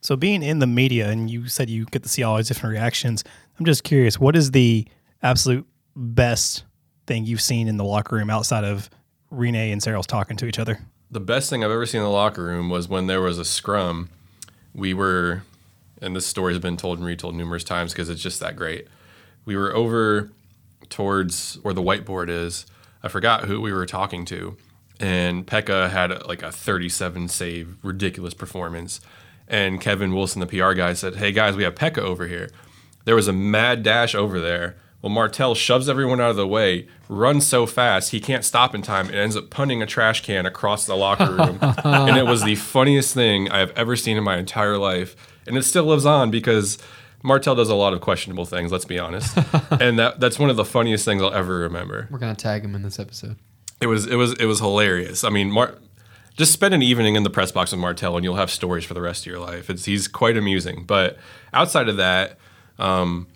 [0.00, 2.72] So being in the media, and you said you get to see all these different
[2.72, 3.22] reactions.
[3.58, 4.86] I'm just curious, what is the
[5.22, 6.64] absolute best
[7.06, 8.90] thing you've seen in the locker room outside of
[9.30, 10.80] Rinne and Saros talking to each other?
[11.10, 13.44] The best thing I've ever seen in the locker room was when there was a
[13.44, 14.08] scrum.
[14.74, 15.42] We were,
[16.00, 18.88] and this story has been told and retold numerous times because it's just that great.
[19.44, 20.32] We were over
[20.88, 22.66] towards where the whiteboard is.
[23.02, 24.56] I forgot who we were talking to,
[25.00, 29.00] and Pekka had like a 37 save, ridiculous performance.
[29.48, 32.48] And Kevin Wilson, the PR guy, said, "Hey guys, we have Pekka over here."
[33.04, 34.76] There was a mad dash over there.
[35.02, 38.82] Well, Martel shoves everyone out of the way, runs so fast he can't stop in
[38.82, 41.58] time, and ends up punting a trash can across the locker room.
[41.84, 45.16] and it was the funniest thing I have ever seen in my entire life.
[45.44, 46.78] And it still lives on because
[47.22, 48.72] Martel does a lot of questionable things.
[48.72, 49.36] Let's be honest,
[49.70, 52.08] and that that's one of the funniest things I'll ever remember.
[52.10, 53.36] We're gonna tag him in this episode.
[53.80, 55.24] It was it was it was hilarious.
[55.24, 55.78] I mean, Mar-
[56.36, 58.94] just spend an evening in the press box with Martel, and you'll have stories for
[58.94, 59.68] the rest of your life.
[59.68, 60.84] It's he's quite amusing.
[60.84, 61.18] But
[61.52, 62.38] outside of that,
[62.78, 63.26] um,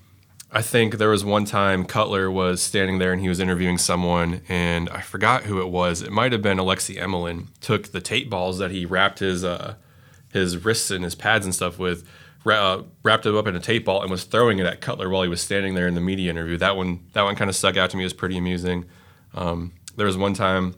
[0.50, 4.40] I think there was one time Cutler was standing there and he was interviewing someone,
[4.48, 6.02] and I forgot who it was.
[6.02, 7.48] It might have been Alexei Emelin.
[7.60, 9.74] Took the tape balls that he wrapped his uh,
[10.32, 12.08] his wrists and his pads and stuff with,
[12.48, 15.22] uh, wrapped it up in a tape ball and was throwing it at Cutler while
[15.22, 16.56] he was standing there in the media interview.
[16.56, 18.02] That one that one kind of stuck out to me.
[18.02, 18.84] It was pretty amusing.
[19.34, 20.74] Um, there was one time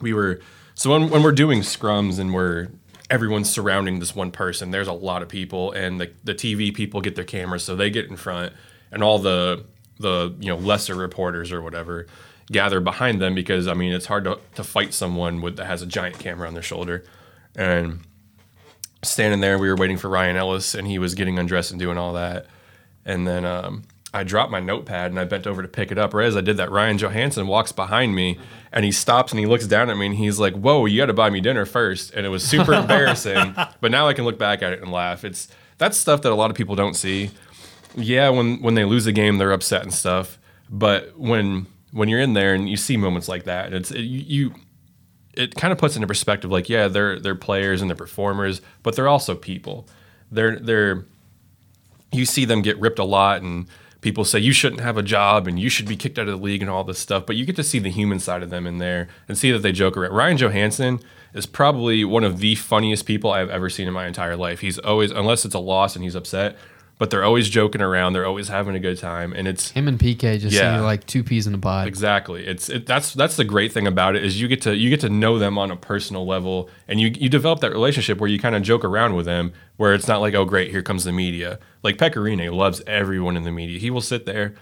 [0.00, 0.40] we were
[0.74, 2.68] so when, when we're doing scrums and we're
[3.10, 7.00] everyone's surrounding this one person, there's a lot of people, and the, the TV people
[7.00, 8.52] get their cameras, so they get in front,
[8.92, 9.64] and all the
[9.98, 12.06] the you know lesser reporters or whatever
[12.52, 15.82] gather behind them because I mean it's hard to, to fight someone with that has
[15.82, 17.04] a giant camera on their shoulder,
[17.56, 18.00] and
[19.02, 21.98] standing there, we were waiting for Ryan Ellis, and he was getting undressed and doing
[21.98, 22.46] all that,
[23.04, 26.14] and then um, I dropped my notepad and I bent over to pick it up.
[26.14, 28.38] Right as I did that, Ryan Johansen walks behind me
[28.72, 31.06] and he stops and he looks down at me and he's like, "Whoa, you got
[31.06, 32.12] to buy me dinner first.
[32.14, 35.24] And it was super embarrassing, but now I can look back at it and laugh.
[35.24, 37.30] It's that's stuff that a lot of people don't see.
[37.96, 40.38] Yeah, when when they lose a game, they're upset and stuff.
[40.70, 44.48] But when when you're in there and you see moments like that, it's it, you,
[44.48, 44.54] you
[45.34, 46.50] it kind of puts into perspective.
[46.50, 49.86] Like, yeah, they're they're players and they're performers, but they're also people.
[50.30, 51.04] They're they're
[52.12, 53.66] you see them get ripped a lot and
[54.00, 56.44] people say you shouldn't have a job and you should be kicked out of the
[56.44, 58.66] league and all this stuff, but you get to see the human side of them
[58.66, 60.12] in there and see that they joke around.
[60.12, 61.02] Ryan Johansen
[61.34, 64.60] is probably one of the funniest people I've ever seen in my entire life.
[64.60, 66.56] He's always, unless it's a loss and he's upset,
[66.98, 68.12] but they're always joking around.
[68.12, 70.76] They're always having a good time, and it's Him and PK just Yeah.
[70.76, 71.86] seem like two peas in a pod.
[71.88, 72.46] Exactly.
[72.46, 75.00] It's it, that's that's the great thing about it is you get to you get
[75.00, 78.38] to know them on a personal level, and you you develop that relationship where you
[78.38, 81.12] kind of joke around with them, where it's not like oh great here comes the
[81.12, 81.58] media.
[81.82, 83.78] Like Pekka Rinne loves everyone in the media.
[83.78, 84.54] He will sit there,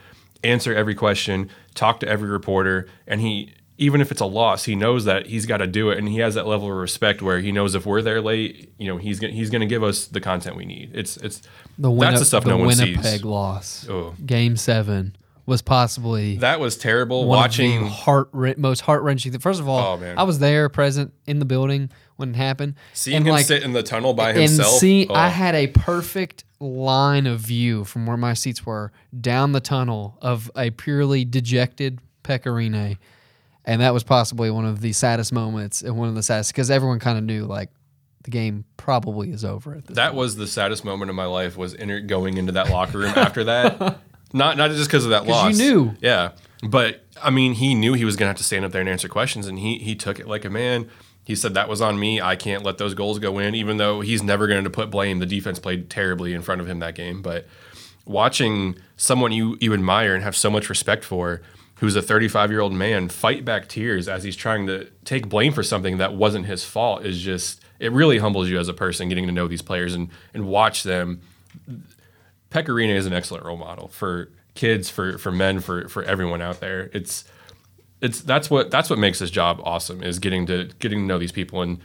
[0.45, 4.75] answer every question, talk to every reporter, and he even if it's a loss, he
[4.75, 7.41] knows that he's got to do it, and he has that level of respect where
[7.41, 10.07] he knows if we're there late, you know, he's gonna, he's going to give us
[10.07, 10.91] the content we need.
[10.95, 11.43] It's it's
[11.79, 13.25] The that's the stuff the no one Winnipeg sees.
[13.25, 14.15] loss, Oh.
[14.25, 15.15] Game Seven,
[15.45, 17.27] was possibly That was terrible.
[17.27, 19.39] watching heart most heart wrenching.
[19.39, 20.19] First of all, Oh, man.
[20.19, 22.75] I was there, present in the building when it happened.
[22.95, 24.79] seeing and him like, sit in the tunnel by and himself.
[24.81, 25.15] see, oh.
[25.15, 30.17] I had a perfect line of view from where my seats were down the tunnel
[30.23, 32.97] of a purely dejected Pekka Rinne.
[33.67, 36.71] And that was possibly one of the saddest moments and one of the saddest because
[36.71, 37.71] everyone kind of knew like
[38.23, 41.57] the game probably is over at this That was the saddest moment of my life
[41.57, 43.99] was enter- going into that locker room after that.
[44.33, 45.57] Not not just because of that loss.
[45.57, 45.95] you knew.
[46.01, 46.33] Yeah.
[46.63, 49.09] But I mean, he knew he was gonna have to stand up there and answer
[49.09, 50.91] questions and he he took it like a man.
[51.23, 52.21] He said that was on me.
[52.21, 55.21] I can't let those goals go in, even though he's never going to put blame.
[55.21, 57.23] The defense played terribly in front of him that game.
[57.23, 57.47] But
[58.05, 61.43] watching someone you, you admire and have so much respect for,
[61.77, 65.53] who's a 35 year old man, fight back tears as he's trying to take blame
[65.53, 69.09] for something that wasn't his fault is just, it really humbles you as a person
[69.09, 71.21] getting to know these players and, and watch them.
[72.51, 76.41] Pekka Rinne is an excellent role model for kids, for, for men, for, for everyone
[76.41, 76.91] out there.
[76.95, 77.25] It's,
[78.01, 81.19] it's that's what that's what makes this job awesome is getting to getting to know
[81.19, 81.81] these people and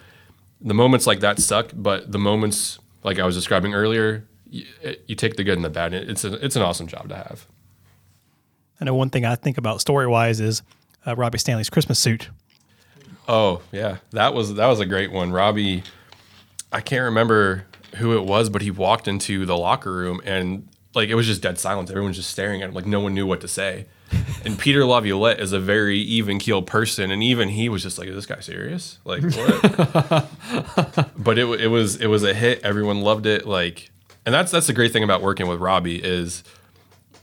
[0.60, 4.66] the moments like that suck but the moments like i was describing earlier you,
[5.08, 7.48] you take the good and the bad it's a, it's an awesome job to have
[8.82, 10.64] I know one thing I think about story wise is
[11.06, 12.30] uh, Robbie Stanley's Christmas suit.
[13.28, 15.84] oh yeah that was that was a great one robbie
[16.72, 17.66] i can't remember
[17.98, 21.40] who it was but he walked into the locker room and like it was just
[21.42, 23.86] dead silence Everyone's just staring at him like no one knew what to say
[24.44, 28.10] and Peter Laviolette is a very even keeled person, and even he was just like,
[28.10, 30.30] "Is this guy serious?" Like, what?
[31.18, 32.60] but it, it was it was a hit.
[32.62, 33.48] Everyone loved it.
[33.48, 33.90] Like,
[34.26, 36.44] and that's that's the great thing about working with Robbie is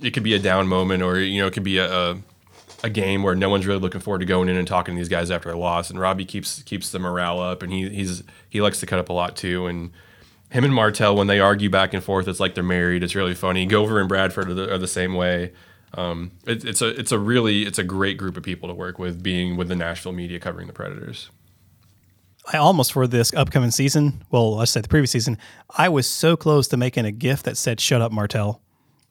[0.01, 2.19] it could be a down moment, or you know, it could be a, a
[2.85, 5.09] a game where no one's really looking forward to going in and talking to these
[5.09, 8.61] guys after a loss, and Robbie keeps keeps the morale up, and he he's he
[8.61, 9.91] likes to cut up a lot too, and.
[10.51, 13.03] Him and Martell, when they argue back and forth, it's like they're married.
[13.03, 13.69] It's really funny.
[13.69, 15.53] Gover and Bradford are the, are the same way.
[15.93, 18.99] Um, it, it's a it's a really it's a great group of people to work
[18.99, 21.31] with, being with the Nashville media covering the Predators.
[22.51, 25.37] I almost for this upcoming season, well, I said the previous season,
[25.77, 28.63] I was so close to making a gift that said "Shut up, Martell,"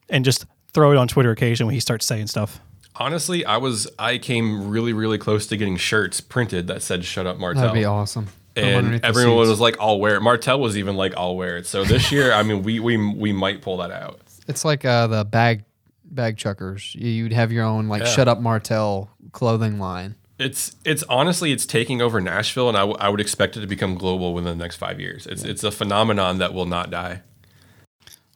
[0.09, 2.59] and just throw it on Twitter occasionally when he starts saying stuff.
[2.95, 7.28] Honestly, I was I came really really close to getting shirts printed that said "Shut
[7.28, 8.28] up, Martell." That'd be awesome.
[8.55, 11.84] And everyone was like, "I'll wear it." Martell was even like, "I'll wear it." So
[11.84, 14.20] this year, I mean, we we we might pull that out.
[14.47, 15.63] It's like uh, the bag
[16.05, 16.95] bag chuckers.
[16.95, 18.07] You- You'd have your own like Yeah.
[18.09, 20.15] "Shut Up Martell" clothing line.
[20.39, 23.68] It's it's honestly it's taking over Nashville, and I, w- I would expect it to
[23.68, 25.28] become global within the next five years.
[25.28, 27.22] It's it's a phenomenon that will not die.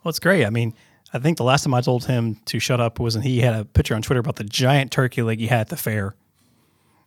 [0.04, 0.46] Well, it's great.
[0.46, 0.74] I mean,
[1.14, 3.54] I think the last time I told him to shut up was when he had
[3.54, 6.16] a picture on Twitter about the giant turkey leg he had at the fair,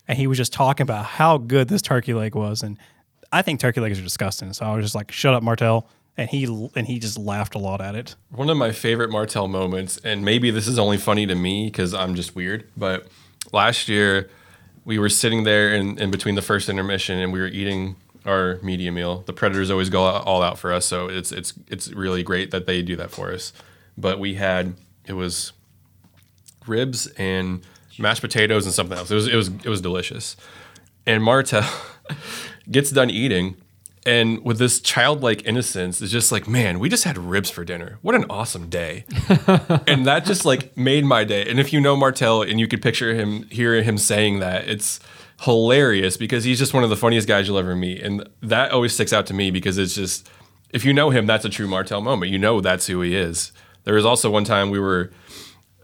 [0.07, 2.63] and he was just talking about how good this turkey leg was.
[2.63, 2.79] And
[3.33, 6.29] I think turkey legs are disgusting, so I was just like, "Shut up, Martell," and
[6.29, 6.45] he
[6.77, 8.15] and he just laughed a lot at it.
[8.31, 11.95] One of my favorite Martell moments, and maybe this is only funny to me because
[11.95, 13.07] I'm just weird, but
[13.53, 14.29] last year
[14.85, 17.97] we were sitting there in, in between the first intermission and we were eating
[18.27, 19.23] our media meal.
[19.27, 22.67] The Predators always go all out for us, so it's it's it's really great that
[22.67, 23.53] they do that for us.
[23.97, 24.75] But we had
[25.07, 25.53] it was
[26.67, 27.63] ribs and
[27.99, 29.11] mashed potatoes and something else.
[29.11, 30.37] It was it was it was delicious.
[31.07, 31.69] And Martell
[32.71, 33.57] gets done eating
[34.07, 37.99] and with this childlike innocence is just like, man, we just had ribs for dinner.
[38.03, 39.05] What an awesome day.
[39.87, 41.49] and that just like made my day.
[41.49, 45.01] And if you know Martel and you could picture him hear him saying that, it's
[45.41, 48.03] hilarious because he's just one of the funniest guys you'll ever meet.
[48.03, 50.29] And that always sticks out to me because it's just
[50.71, 52.31] if you know him, that's a true Martel moment.
[52.31, 53.53] You know that's who he is.
[53.85, 55.11] There was also one time we were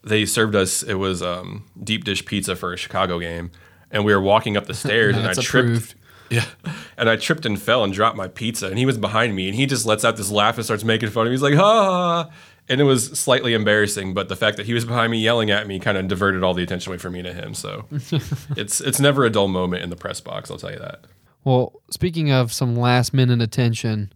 [0.02, 3.50] they served us it was um, deep dish pizza for a Chicago game,
[3.90, 5.48] and we were walking up the stairs and I tripped.
[5.48, 5.94] approved.
[6.30, 6.44] Yeah,
[6.96, 9.54] and I tripped and fell and dropped my pizza, and he was behind me, and
[9.56, 11.34] he just lets out this laugh and starts making fun of me.
[11.34, 12.30] He's like, "Ha!" ha, ha."
[12.68, 15.66] And it was slightly embarrassing, but the fact that he was behind me yelling at
[15.66, 17.52] me kind of diverted all the attention away from me to him.
[17.52, 17.86] So
[18.56, 20.50] it's it's never a dull moment in the press box.
[20.50, 21.04] I'll tell you that.
[21.42, 24.12] Well, speaking of some last minute attention,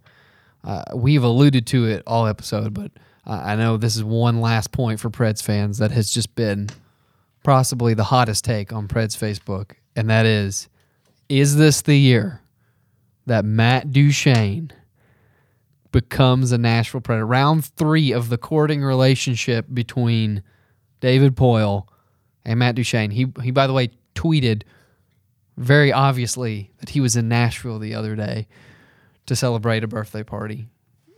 [0.62, 2.92] uh, we've alluded to it all episode, but
[3.26, 6.68] uh, I know this is one last point for Preds fans that has just been
[7.42, 10.68] possibly the hottest take on Preds Facebook, and that is:
[11.28, 12.42] Is this the year
[13.26, 14.70] that Matt Duchene
[15.92, 17.26] becomes a Nashville Predator?
[17.26, 20.42] Round three of the courting relationship between
[21.00, 21.88] David Poile
[22.44, 23.10] and Matt Duchene.
[23.10, 24.62] He he, by the way, tweeted
[25.56, 28.48] very obviously that he was in Nashville the other day
[29.26, 30.66] to celebrate a birthday party.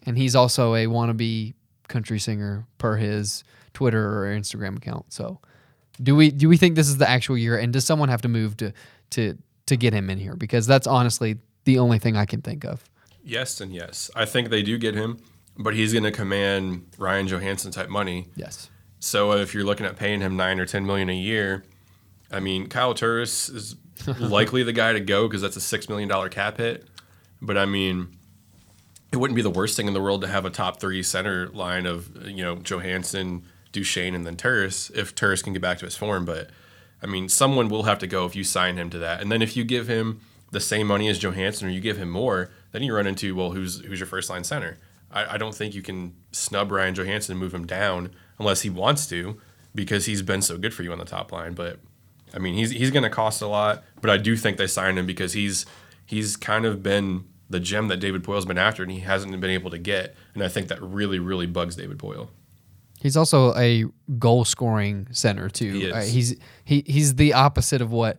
[0.05, 1.55] And he's also a wannabe
[1.89, 5.13] country singer per his Twitter or Instagram account.
[5.13, 5.41] So
[6.03, 8.29] do we do we think this is the actual year and does someone have to
[8.29, 8.73] move to
[9.11, 12.65] to to get him in here because that's honestly the only thing I can think
[12.65, 12.85] of.
[13.23, 14.11] Yes and yes.
[14.15, 15.19] I think they do get him,
[15.59, 18.29] but he's going to command Ryan Johansen type money.
[18.37, 18.71] Yes.
[19.01, 21.65] So if you're looking at paying him nine or ten million a year,
[22.31, 23.77] I mean Kyle Turris is
[24.19, 26.87] likely the guy to go because that's a six million dollar cap hit.
[27.43, 28.16] But I mean,
[29.13, 31.49] it wouldn't be the worst thing in the world to have a top three center
[31.49, 33.43] line of you know Johansen,
[33.73, 36.25] Duchene, and then Turris if Turris can get back to his form.
[36.25, 36.51] But
[37.03, 39.21] I mean, someone will have to go if you sign him to that.
[39.21, 42.11] And then if you give him the same money as Johansen or you give him
[42.11, 44.79] more, then you run into well, who's who's your first line center?
[45.11, 48.71] I, I don't think you can snub Ryan Johansen and move him down unless he
[48.71, 49.41] wants to,
[49.75, 51.55] because he's been so good for you on the top line.
[51.55, 51.79] But
[52.35, 53.85] I mean, he's he's going to cost a lot.
[54.01, 55.65] But I do think they signed him because he's
[56.05, 59.51] he's kind of been the gem that David Poile's been after, and he hasn't been
[59.51, 60.15] able to get.
[60.35, 62.29] And I think that really really bugs David Poile.
[63.01, 63.85] He's also a
[64.19, 65.73] goal scoring center too.
[65.73, 65.93] He.
[65.93, 68.19] Uh, he's he he's the opposite of what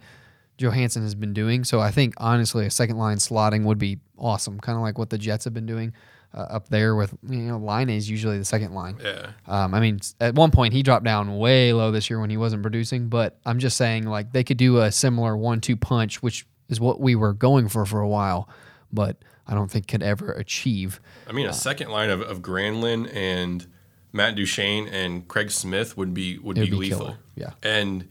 [0.58, 1.64] Johansen has been doing.
[1.64, 5.10] So I think honestly, a second line slotting would be awesome, kind of like what
[5.10, 5.94] the Jets have been doing
[6.34, 8.98] uh, up there with you know line is usually the second line.
[9.04, 9.32] Yeah.
[9.48, 12.38] Um, I mean, at one point he dropped down way low this year when he
[12.38, 16.46] wasn't producing, but I'm just saying like they could do a similar one-two punch, which
[16.70, 18.50] is what we were going for for a while,
[18.92, 19.18] but
[19.48, 21.00] I don't think could ever achieve.
[21.28, 23.66] I mean, a uh, second line of, of Granlund and
[24.14, 27.00] Matt Duchene and Craig Smith would be would be be lethal.
[27.00, 27.52] killer, yeah.
[27.64, 28.08] And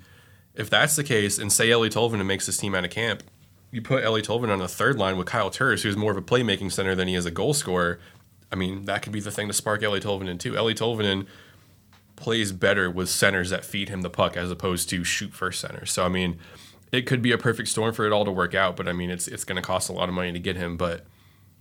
[0.55, 3.23] if that's the case, and say Eeli Tolvanen makes this team out of camp,
[3.71, 6.23] you put Eeli Tolvanen on a third line with Kyle Turris, who's more of a
[6.23, 7.99] playmaking center than he is a goal scorer.
[8.51, 10.53] I mean, that could be the thing to spark Eeli Tolvanen too.
[10.53, 11.27] Eeli Tolvanen
[12.15, 15.93] plays better with centers that feed him the puck as opposed to shoot first centers.
[15.93, 16.39] So I mean,
[16.93, 19.11] it could be a perfect storm for it all to work out, but I mean,
[19.11, 20.77] it's it's going to cost a lot of money to get him.
[20.77, 21.05] But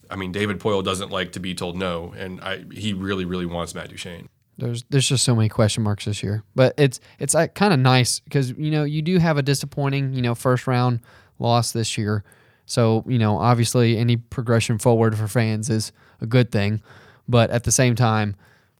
[0.10, 3.46] I mean, David Poile doesn't like to be told no, and I he really really
[3.46, 4.30] wants Matt Duchene.
[4.58, 7.74] There's there's just so many question marks this year, but it's it's uh, like kind
[7.74, 11.02] of nice because you know you do have a disappointing you know first round
[11.40, 12.24] loss this year,
[12.66, 16.82] so you know obviously any progression forward for fans is a good thing,
[17.28, 18.36] but at the same time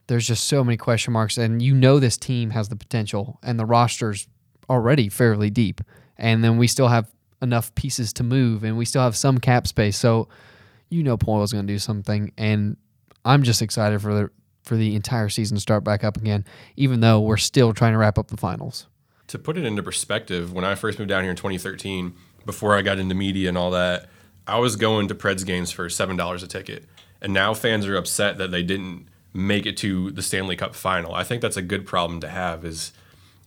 [0.06, 3.58] there's just so many question marks, and you know this team has the potential, and
[3.58, 4.28] the roster's
[4.70, 5.80] already fairly deep,
[6.18, 7.10] and then we still have
[7.42, 10.28] enough pieces to move, and we still have some cap space, so
[10.88, 12.76] you know Poile's going to do something, and
[13.24, 14.30] I'm just excited for the
[14.62, 16.44] for the entire season to start back up again,
[16.76, 18.88] even though we're still trying to wrap up the finals.
[19.28, 22.14] To put it into perspective, when I first moved down here in 2013,
[22.44, 24.08] before I got into media and all that,
[24.46, 26.84] I was going to Preds games for seven dollars a ticket,
[27.20, 31.14] and now fans are upset that they didn't make it to the Stanley Cup final.
[31.14, 32.64] I think that's a good problem to have.
[32.64, 32.92] Is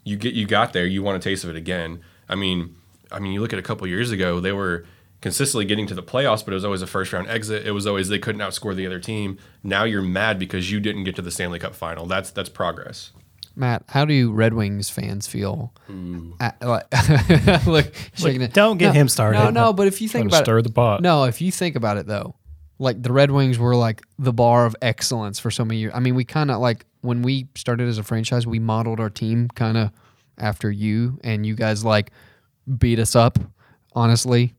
[0.03, 2.01] you get you got there, you want a taste of it again.
[2.29, 2.75] I mean,
[3.11, 4.85] I mean, you look at a couple years ago, they were
[5.21, 7.65] consistently getting to the playoffs, but it was always a first round exit.
[7.67, 9.37] It was always they couldn't outscore the other team.
[9.63, 12.05] Now you're mad because you didn't get to the Stanley Cup final.
[12.05, 13.11] That's that's progress.
[13.55, 15.73] Matt, how do Red Wings fans feel?
[16.39, 18.53] At- like- look, shaking it.
[18.53, 19.37] don't get No, him started.
[19.39, 21.01] No, no, but if you think Trying about stir it, the pot.
[21.01, 22.35] no, if you think about it though,
[22.77, 25.91] like the Red Wings were like the bar of excellence for so many years.
[25.93, 29.09] I mean, we kind of like when we started as a franchise, we modeled our
[29.09, 29.91] team kind of
[30.39, 32.11] after you, and you guys like
[32.77, 33.39] beat us up,
[33.93, 34.53] honestly,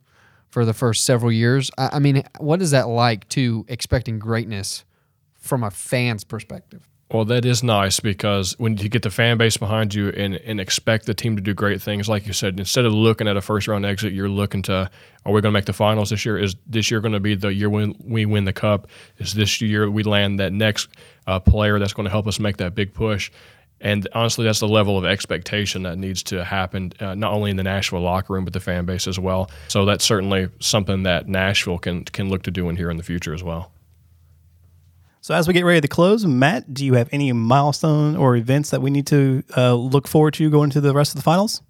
[0.49, 1.70] for the first several years.
[1.78, 4.85] I, I mean, what is that like to expecting greatness
[5.39, 6.87] from a fan's perspective?
[7.12, 10.61] Well, that is nice because when you get the fan base behind you and, and
[10.61, 13.41] expect the team to do great things, like you said, instead of looking at a
[13.41, 14.89] first round exit, you're looking to,
[15.24, 16.39] are we going to make the finals this year?
[16.39, 18.87] Is this year going to be the year when we win the cup?
[19.18, 20.89] Is this year we land that next
[21.26, 23.33] uh, player that's going to help us make that big push?
[23.81, 27.57] And honestly, that's the level of expectation that needs to happen, uh, not only in
[27.57, 29.51] the Nashville locker room, but the fan base as well.
[29.68, 33.33] So that's certainly something that Nashville can can look to doing here in the future
[33.33, 33.72] as well.
[35.22, 38.70] So as we get ready to close, Matt, do you have any milestone or events
[38.70, 41.62] that we need to uh, look forward to going to the rest of the finals?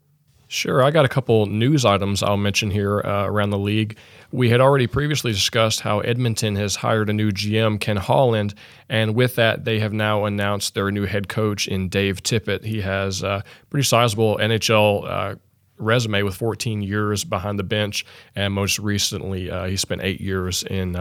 [0.52, 0.82] Sure.
[0.82, 3.96] I got a couple news items I'll mention here uh, around the league.
[4.32, 8.54] We had already previously discussed how Edmonton has hired a new GM, Ken Holland,
[8.88, 12.64] and with that, they have now announced their new head coach in Dave Tippett.
[12.64, 15.34] He has a pretty sizable NHL uh,
[15.78, 20.64] resume with 14 years behind the bench, and most recently, uh, he spent eight years
[20.64, 20.96] in.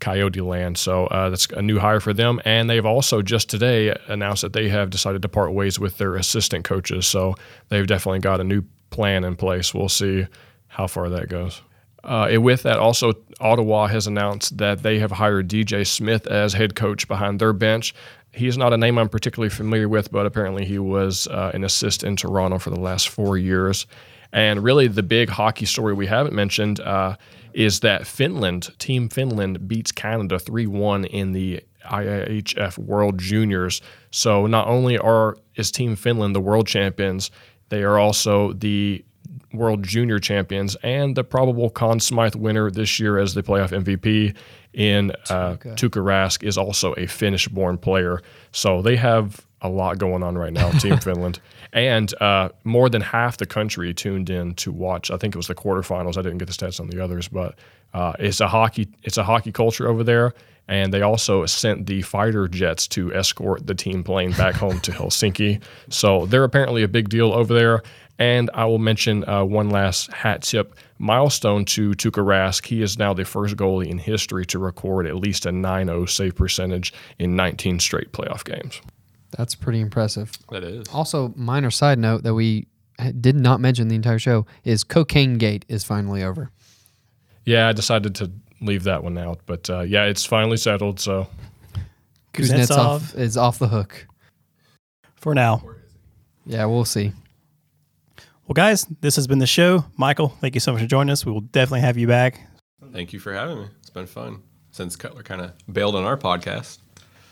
[0.00, 0.78] Coyote Land.
[0.78, 2.40] So uh, that's a new hire for them.
[2.44, 6.16] And they've also just today announced that they have decided to part ways with their
[6.16, 7.06] assistant coaches.
[7.06, 7.34] So
[7.68, 9.72] they've definitely got a new plan in place.
[9.72, 10.26] We'll see
[10.68, 11.62] how far that goes.
[12.02, 16.54] Uh, and with that, also, Ottawa has announced that they have hired DJ Smith as
[16.54, 17.94] head coach behind their bench.
[18.32, 22.04] He's not a name I'm particularly familiar with, but apparently he was uh, an assist
[22.04, 23.86] in Toronto for the last four years.
[24.32, 27.16] And really, the big hockey story we haven't mentioned uh,
[27.54, 33.80] is that Finland, Team Finland, beats Canada 3 1 in the IIHF World Juniors.
[34.10, 37.30] So not only are is Team Finland the world champions,
[37.68, 39.04] they are also the
[39.52, 44.34] World Junior champions and the probable Conn Smythe winner this year as the playoff MVP
[44.72, 48.20] in uh, Tuukka Rask is also a Finnish-born player.
[48.52, 51.40] So they have a lot going on right now, Team Finland.
[51.72, 55.10] And uh, more than half the country tuned in to watch.
[55.10, 56.16] I think it was the quarterfinals.
[56.16, 57.56] I didn't get the stats on the others, but
[57.94, 60.32] uh, it's a hockey it's a hockey culture over there.
[60.68, 64.92] And they also sent the fighter jets to escort the team plane back home to
[64.92, 65.60] Helsinki.
[65.88, 67.82] So they're apparently a big deal over there.
[68.20, 72.66] And I will mention uh, one last hat tip milestone to Tuukka Rask.
[72.66, 76.04] He is now the first goalie in history to record at least a 9 0
[76.04, 78.80] save percentage in 19 straight playoff games.
[79.36, 80.32] That's pretty impressive.
[80.50, 80.86] That is.
[80.88, 82.66] Also, minor side note that we
[83.20, 86.50] did not mention the entire show is Cocaine Gate is finally over.
[87.44, 89.40] Yeah, I decided to leave that one out.
[89.46, 91.00] But uh, yeah, it's finally settled.
[91.00, 91.28] So
[92.34, 94.06] Kuznetsov is off the hook.
[95.16, 95.62] for now.
[96.46, 97.12] Yeah, we'll see.
[98.46, 99.84] Well, guys, this has been the show.
[99.96, 101.24] Michael, thank you so much for joining us.
[101.24, 102.40] We will definitely have you back.
[102.92, 103.66] Thank you for having me.
[103.80, 104.42] It's been fun.
[104.72, 106.78] Since Cutler kind of bailed on our podcast.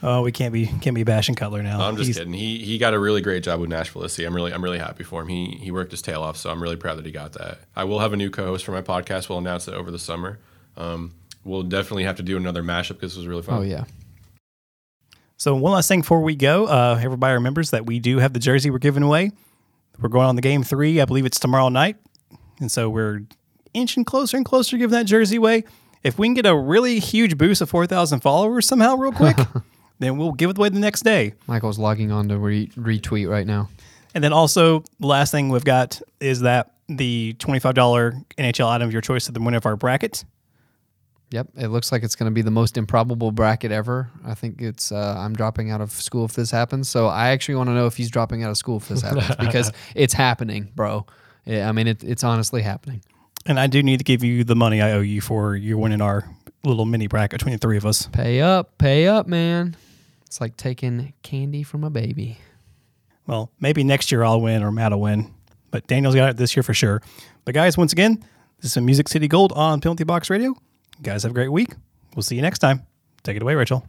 [0.03, 1.81] Oh, we can't be can't be bashing Cutler now.
[1.81, 2.33] I'm just He's- kidding.
[2.33, 4.29] He he got a really great job with Nashville this year.
[4.29, 5.29] I'm really I'm really happy for him.
[5.29, 7.59] He he worked his tail off, so I'm really proud that he got that.
[7.75, 9.29] I will have a new co-host for my podcast.
[9.29, 10.39] We'll announce it over the summer.
[10.77, 13.59] Um, we'll definitely have to do another mashup because this was really fun.
[13.59, 13.85] Oh yeah.
[15.37, 18.41] So one last thing before we go, uh, everybody remembers that we do have the
[18.41, 19.31] jersey we're giving away.
[20.01, 21.01] We're going on the game three.
[21.01, 21.97] I believe it's tomorrow night,
[22.61, 23.23] and so we're
[23.75, 25.65] inching closer and closer to giving that jersey away.
[26.05, 29.37] If we can get a really huge boost of four thousand followers somehow, real quick,
[29.99, 31.35] then we'll give it away the next day.
[31.47, 33.69] Michael's logging on to re- retweet right now.
[34.15, 38.89] And then also, the last thing we've got is that the twenty-five dollar NHL item
[38.89, 40.25] of your choice at the winner of our bracket.
[41.31, 44.11] Yep, it looks like it's going to be the most improbable bracket ever.
[44.25, 46.89] I think it's uh, I'm dropping out of school if this happens.
[46.89, 49.37] So I actually want to know if he's dropping out of school if this happens
[49.41, 51.07] because it's happening, bro.
[51.45, 53.03] Yeah, I mean it, it's honestly happening.
[53.45, 56.01] And I do need to give you the money I owe you for you winning
[56.01, 56.25] our
[56.65, 58.07] little mini bracket between the three of us.
[58.07, 59.77] Pay up, pay up, man.
[60.29, 62.37] It's like taking candy from a baby.
[63.27, 65.33] Well, maybe next year I'll win or Matt will win,
[65.71, 67.01] but Daniel's got it this year for sure.
[67.47, 68.23] But guys, once again,
[68.61, 70.51] this is Music City Gold on Penalty Box Radio.
[70.51, 71.71] You guys have a great week.
[72.15, 72.83] We'll see you next time.
[73.23, 73.87] Take it away, Rachel.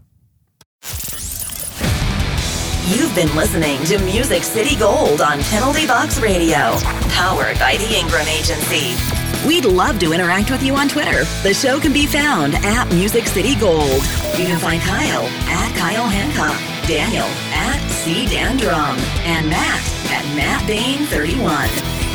[2.88, 6.78] You've been listening to Music City Gold on Penalty Box Radio,
[7.10, 9.19] powered by the Ingram Agency.
[9.48, 11.24] We'd love to interact with you on Twitter.
[11.44, 14.04] The show can be found at Music City Gold.
[14.36, 17.26] You can find Kyle at Kyle Hancock, Daniel
[17.56, 19.80] at C Dan Drum, and Matt
[20.12, 21.40] at Matt Bain 31.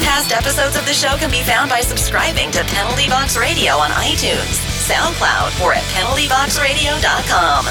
[0.04, 3.90] Past episodes of the show can be found by subscribing to Penalty Box Radio on
[3.90, 7.64] iTunes, SoundCloud, or at penaltyboxradio.com.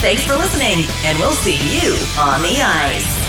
[0.00, 3.19] Thanks for listening, and we'll see you on the ice.